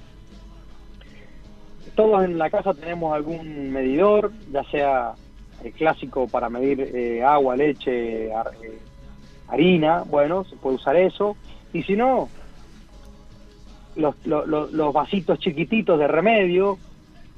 todos 1.95 2.25
en 2.25 2.39
la 2.39 2.51
casa 2.51 2.75
tenemos 2.75 3.15
algún 3.15 3.71
medidor, 3.71 4.33
ya 4.51 4.63
sea 4.65 5.13
el 5.65 5.73
clásico 5.73 6.27
para 6.27 6.49
medir 6.49 6.81
eh, 6.81 7.23
agua, 7.23 7.57
leche, 7.57 8.27
eh, 8.27 8.33
harina, 9.53 10.03
bueno, 10.07 10.45
se 10.45 10.57
puede 10.57 10.77
usar 10.77 10.97
eso. 10.97 11.37
Y 11.73 11.83
si 11.85 11.95
no, 11.95 12.29
los, 13.97 14.15
lo- 14.25 14.47
lo- 14.47 14.67
los 14.69 14.93
vasitos 14.93 15.39
chiquititos 15.39 15.99
de 15.99 16.09
remedio, 16.09 16.79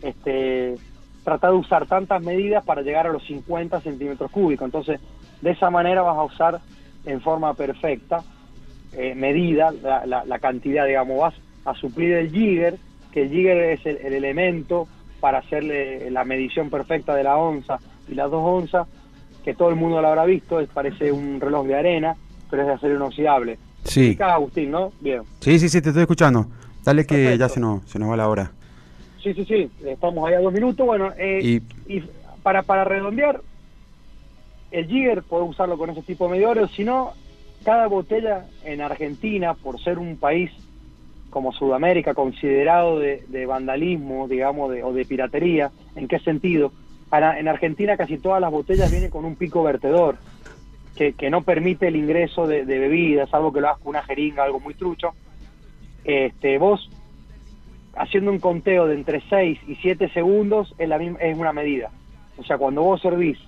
este, 0.02 0.76
tratar 1.24 1.50
de 1.52 1.56
usar 1.56 1.86
tantas 1.86 2.22
medidas 2.22 2.64
para 2.64 2.82
llegar 2.82 3.06
a 3.06 3.12
los 3.12 3.24
50 3.24 3.80
centímetros 3.80 4.30
cúbicos. 4.30 4.64
Entonces, 4.66 5.00
de 5.40 5.50
esa 5.50 5.70
manera 5.70 6.02
vas 6.02 6.16
a 6.16 6.22
usar 6.24 6.60
en 7.04 7.20
forma 7.20 7.54
perfecta, 7.54 8.22
eh, 8.92 9.14
medida, 9.14 9.70
la, 9.72 10.06
la- 10.06 10.24
la 10.24 10.38
cantidad, 10.38 10.86
digamos, 10.86 11.18
vas 11.18 11.34
a 11.64 11.74
suplir 11.74 12.12
el 12.14 12.30
jigger, 12.30 12.76
que 13.12 13.22
el 13.22 13.30
jigger 13.30 13.58
es 13.70 13.86
el, 13.86 13.96
el 13.98 14.14
elemento 14.14 14.86
para 15.20 15.38
hacerle 15.38 16.10
la 16.10 16.24
medición 16.24 16.70
perfecta 16.70 17.14
de 17.14 17.24
la 17.24 17.36
onza 17.36 17.78
y 18.08 18.14
las 18.14 18.30
dos 18.30 18.42
onzas, 18.44 18.86
que 19.44 19.54
todo 19.54 19.68
el 19.68 19.76
mundo 19.76 20.00
lo 20.00 20.08
habrá 20.08 20.24
visto, 20.24 20.58
es, 20.60 20.68
parece 20.68 21.12
un 21.12 21.40
reloj 21.40 21.66
de 21.66 21.74
arena, 21.74 22.16
pero 22.50 22.62
es 22.62 22.68
de 22.68 22.74
acero 22.74 22.96
inoxidable. 22.96 23.58
Sí, 23.84 24.00
Explicá, 24.00 24.34
Agustín, 24.34 24.70
¿no? 24.70 24.92
Bien. 25.00 25.22
sí, 25.40 25.58
sí, 25.58 25.68
sí, 25.68 25.82
te 25.82 25.90
estoy 25.90 26.02
escuchando. 26.02 26.46
Dale 26.82 27.06
que 27.06 27.14
Perfecto. 27.14 27.38
ya 27.38 27.48
se 27.48 27.60
nos, 27.60 27.84
se 27.84 27.98
nos 27.98 28.10
va 28.10 28.16
la 28.16 28.28
hora. 28.28 28.50
Sí, 29.22 29.32
sí, 29.34 29.44
sí, 29.44 29.70
estamos 29.86 30.26
ahí 30.28 30.34
a 30.34 30.40
dos 30.40 30.52
minutos. 30.52 30.86
Bueno, 30.86 31.10
eh, 31.18 31.60
y, 31.86 32.02
para, 32.42 32.62
para 32.62 32.84
redondear, 32.84 33.40
el 34.70 34.86
Jigger 34.86 35.22
puede 35.22 35.44
usarlo 35.44 35.78
con 35.78 35.90
ese 35.90 36.02
tipo 36.02 36.24
de 36.26 36.32
medidores, 36.32 36.70
si 36.72 36.84
no, 36.84 37.12
cada 37.64 37.86
botella 37.86 38.46
en 38.64 38.80
Argentina, 38.80 39.54
por 39.54 39.80
ser 39.82 39.98
un 39.98 40.16
país 40.16 40.50
como 41.30 41.52
Sudamérica, 41.52 42.14
considerado 42.14 42.98
de, 42.98 43.24
de 43.28 43.46
vandalismo, 43.46 44.28
digamos, 44.28 44.70
de, 44.70 44.82
o 44.84 44.92
de 44.92 45.04
piratería, 45.04 45.70
¿en 45.96 46.06
qué 46.06 46.18
sentido? 46.18 46.72
En 47.12 47.48
Argentina 47.48 47.96
casi 47.96 48.18
todas 48.18 48.40
las 48.40 48.50
botellas 48.50 48.90
vienen 48.90 49.10
con 49.10 49.24
un 49.24 49.36
pico 49.36 49.62
vertedor, 49.62 50.16
que, 50.96 51.30
no 51.30 51.42
permite 51.42 51.88
el 51.88 51.96
ingreso 51.96 52.46
de, 52.46 52.64
bebidas, 52.64 53.30
salvo 53.30 53.52
que 53.52 53.60
lo 53.60 53.68
hagas 53.68 53.80
con 53.80 53.90
una 53.90 54.02
jeringa, 54.02 54.44
algo 54.44 54.60
muy 54.60 54.74
trucho. 54.74 55.14
Este, 56.04 56.58
vos 56.58 56.88
haciendo 57.96 58.30
un 58.30 58.38
conteo 58.38 58.86
de 58.86 58.94
entre 58.94 59.22
6 59.28 59.58
y 59.68 59.76
7 59.76 60.08
segundos 60.10 60.74
es, 60.78 60.88
la 60.88 60.98
misma, 60.98 61.18
es 61.20 61.36
una 61.36 61.52
medida. 61.52 61.90
O 62.36 62.44
sea, 62.44 62.58
cuando 62.58 62.82
vos 62.82 63.00
servís 63.00 63.38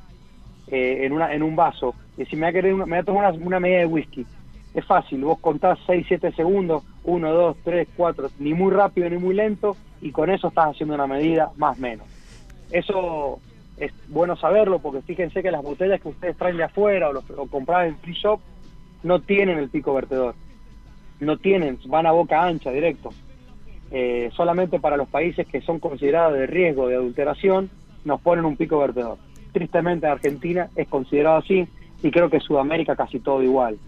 eh, 0.69 1.01
en, 1.05 1.13
una, 1.13 1.33
en 1.35 1.43
un 1.43 1.57
vaso, 1.57 1.95
y 2.17 2.25
si 2.27 2.37
me 2.37 2.43
voy 2.43 2.51
a, 2.51 2.53
querer 2.53 2.75
me 2.75 2.85
voy 2.85 2.99
a 2.99 3.03
tomar 3.03 3.33
una, 3.33 3.45
una 3.45 3.61
medida 3.61 3.79
de 3.79 3.87
whisky, 3.87 4.27
es 4.75 4.85
fácil, 4.85 5.25
vos 5.25 5.39
contás 5.39 5.79
6, 5.87 6.05
7 6.07 6.33
segundos, 6.33 6.85
1, 7.05 7.33
2, 7.33 7.57
3, 7.65 7.89
4, 7.97 8.29
ni 8.41 8.55
muy 8.55 8.73
rápido 8.73 9.09
ni 9.09 9.19
muy 9.19 9.35
lento, 9.35 9.77
y 10.01 10.13
con 10.13 10.31
eso 10.31 10.49
estás 10.49 10.71
haciendo 10.71 10.95
una 10.95 11.07
medida 11.07 11.51
más 11.57 11.79
o 11.79 11.81
menos. 11.81 12.16
Eso 12.71 13.39
es 13.79 13.93
bueno 14.09 14.37
saberlo 14.37 14.79
porque 14.79 15.03
fíjense 15.03 15.43
que 15.43 15.51
las 15.51 15.63
botellas 15.63 16.01
que 16.01 16.09
ustedes 16.09 16.37
traen 16.37 16.57
de 16.57 16.65
afuera 16.65 17.09
o, 17.11 17.13
los, 17.13 17.29
o 17.31 17.47
comprar 17.47 17.87
en 17.87 17.97
free 17.99 18.15
shop 18.15 18.41
no 19.03 19.21
tienen 19.21 19.59
el 19.59 19.69
pico 19.69 19.95
vertedor. 19.95 20.35
No 21.21 21.39
tienen, 21.39 21.79
van 21.87 22.07
a 22.07 22.13
boca 22.13 22.43
ancha 22.45 22.71
directo. 22.71 23.11
Eh, 23.91 24.31
solamente 24.35 24.81
para 24.81 24.97
los 24.97 25.09
países 25.09 25.47
que 25.47 25.61
son 25.61 25.79
considerados 25.79 26.35
de 26.39 26.47
riesgo 26.47 26.89
de 26.89 26.97
adulteración 26.97 27.71
nos 28.05 28.21
ponen 28.21 28.45
un 28.45 28.57
pico 28.57 28.79
vertedor. 28.79 29.19
Tristemente 29.53 30.07
Argentina 30.07 30.69
es 30.75 30.89
considerado 30.89 31.37
así 31.39 31.67
y 32.03 32.11
creo 32.11 32.29
que 32.29 32.41
Sudamérica 32.41 32.97
casi 32.97 33.21
todo 33.21 33.43
igual. 33.43 33.79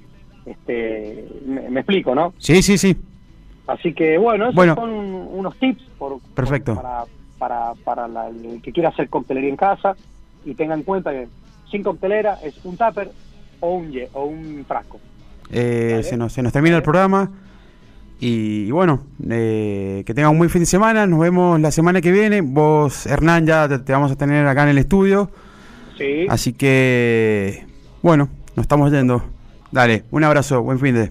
Este, 0.46 1.26
me, 1.44 1.68
me 1.68 1.80
explico, 1.80 2.14
¿no? 2.14 2.32
Sí, 2.38 2.62
sí, 2.62 2.78
sí. 2.78 2.96
Así 3.66 3.92
que 3.92 4.16
bueno, 4.16 4.44
esos 4.44 4.54
Bueno. 4.54 4.74
son 4.76 4.90
unos 4.90 5.56
tips 5.58 5.82
por, 5.98 6.20
Perfecto. 6.34 6.74
por- 6.74 6.82
para, 6.82 7.04
para, 7.38 7.72
para 7.84 8.08
la- 8.08 8.28
el 8.28 8.60
que 8.62 8.72
quiera 8.72 8.88
hacer 8.90 9.08
coctelería 9.08 9.50
en 9.50 9.56
casa 9.56 9.94
y 10.44 10.54
tenga 10.54 10.74
en 10.74 10.82
cuenta 10.82 11.10
que 11.12 11.28
sin 11.70 11.82
coctelera 11.82 12.38
es 12.42 12.54
un 12.64 12.76
tupper 12.76 13.10
o 13.60 13.74
un, 13.74 13.90
ye- 13.90 14.08
o 14.12 14.24
un 14.24 14.64
frasco. 14.66 14.98
Eh, 15.50 15.88
Vale. 15.92 16.02
se, 16.02 16.16
nos, 16.16 16.32
se 16.32 16.42
nos 16.42 16.52
termina 16.52 16.76
el 16.76 16.82
programa. 16.82 17.30
Y, 18.20 18.64
y 18.66 18.70
bueno, 18.72 19.00
eh, 19.30 20.02
que 20.04 20.12
tengan 20.12 20.32
un 20.32 20.38
buen 20.38 20.50
fin 20.50 20.60
de 20.62 20.66
semana. 20.66 21.06
Nos 21.06 21.20
vemos 21.20 21.60
la 21.60 21.70
semana 21.70 22.00
que 22.00 22.10
viene. 22.10 22.40
Vos, 22.40 23.06
Hernán, 23.06 23.46
ya 23.46 23.68
te, 23.68 23.78
te 23.78 23.92
vamos 23.92 24.10
a 24.10 24.16
tener 24.16 24.46
acá 24.46 24.64
en 24.64 24.70
el 24.70 24.78
estudio. 24.78 25.30
Sí. 25.96 26.26
Así 26.28 26.52
que, 26.52 27.64
bueno, 28.02 28.28
nos 28.56 28.64
estamos 28.64 28.90
yendo. 28.90 29.22
Dale, 29.70 30.04
un 30.10 30.24
abrazo, 30.24 30.62
buen 30.62 30.78
fin 30.80 30.94
de. 30.94 31.10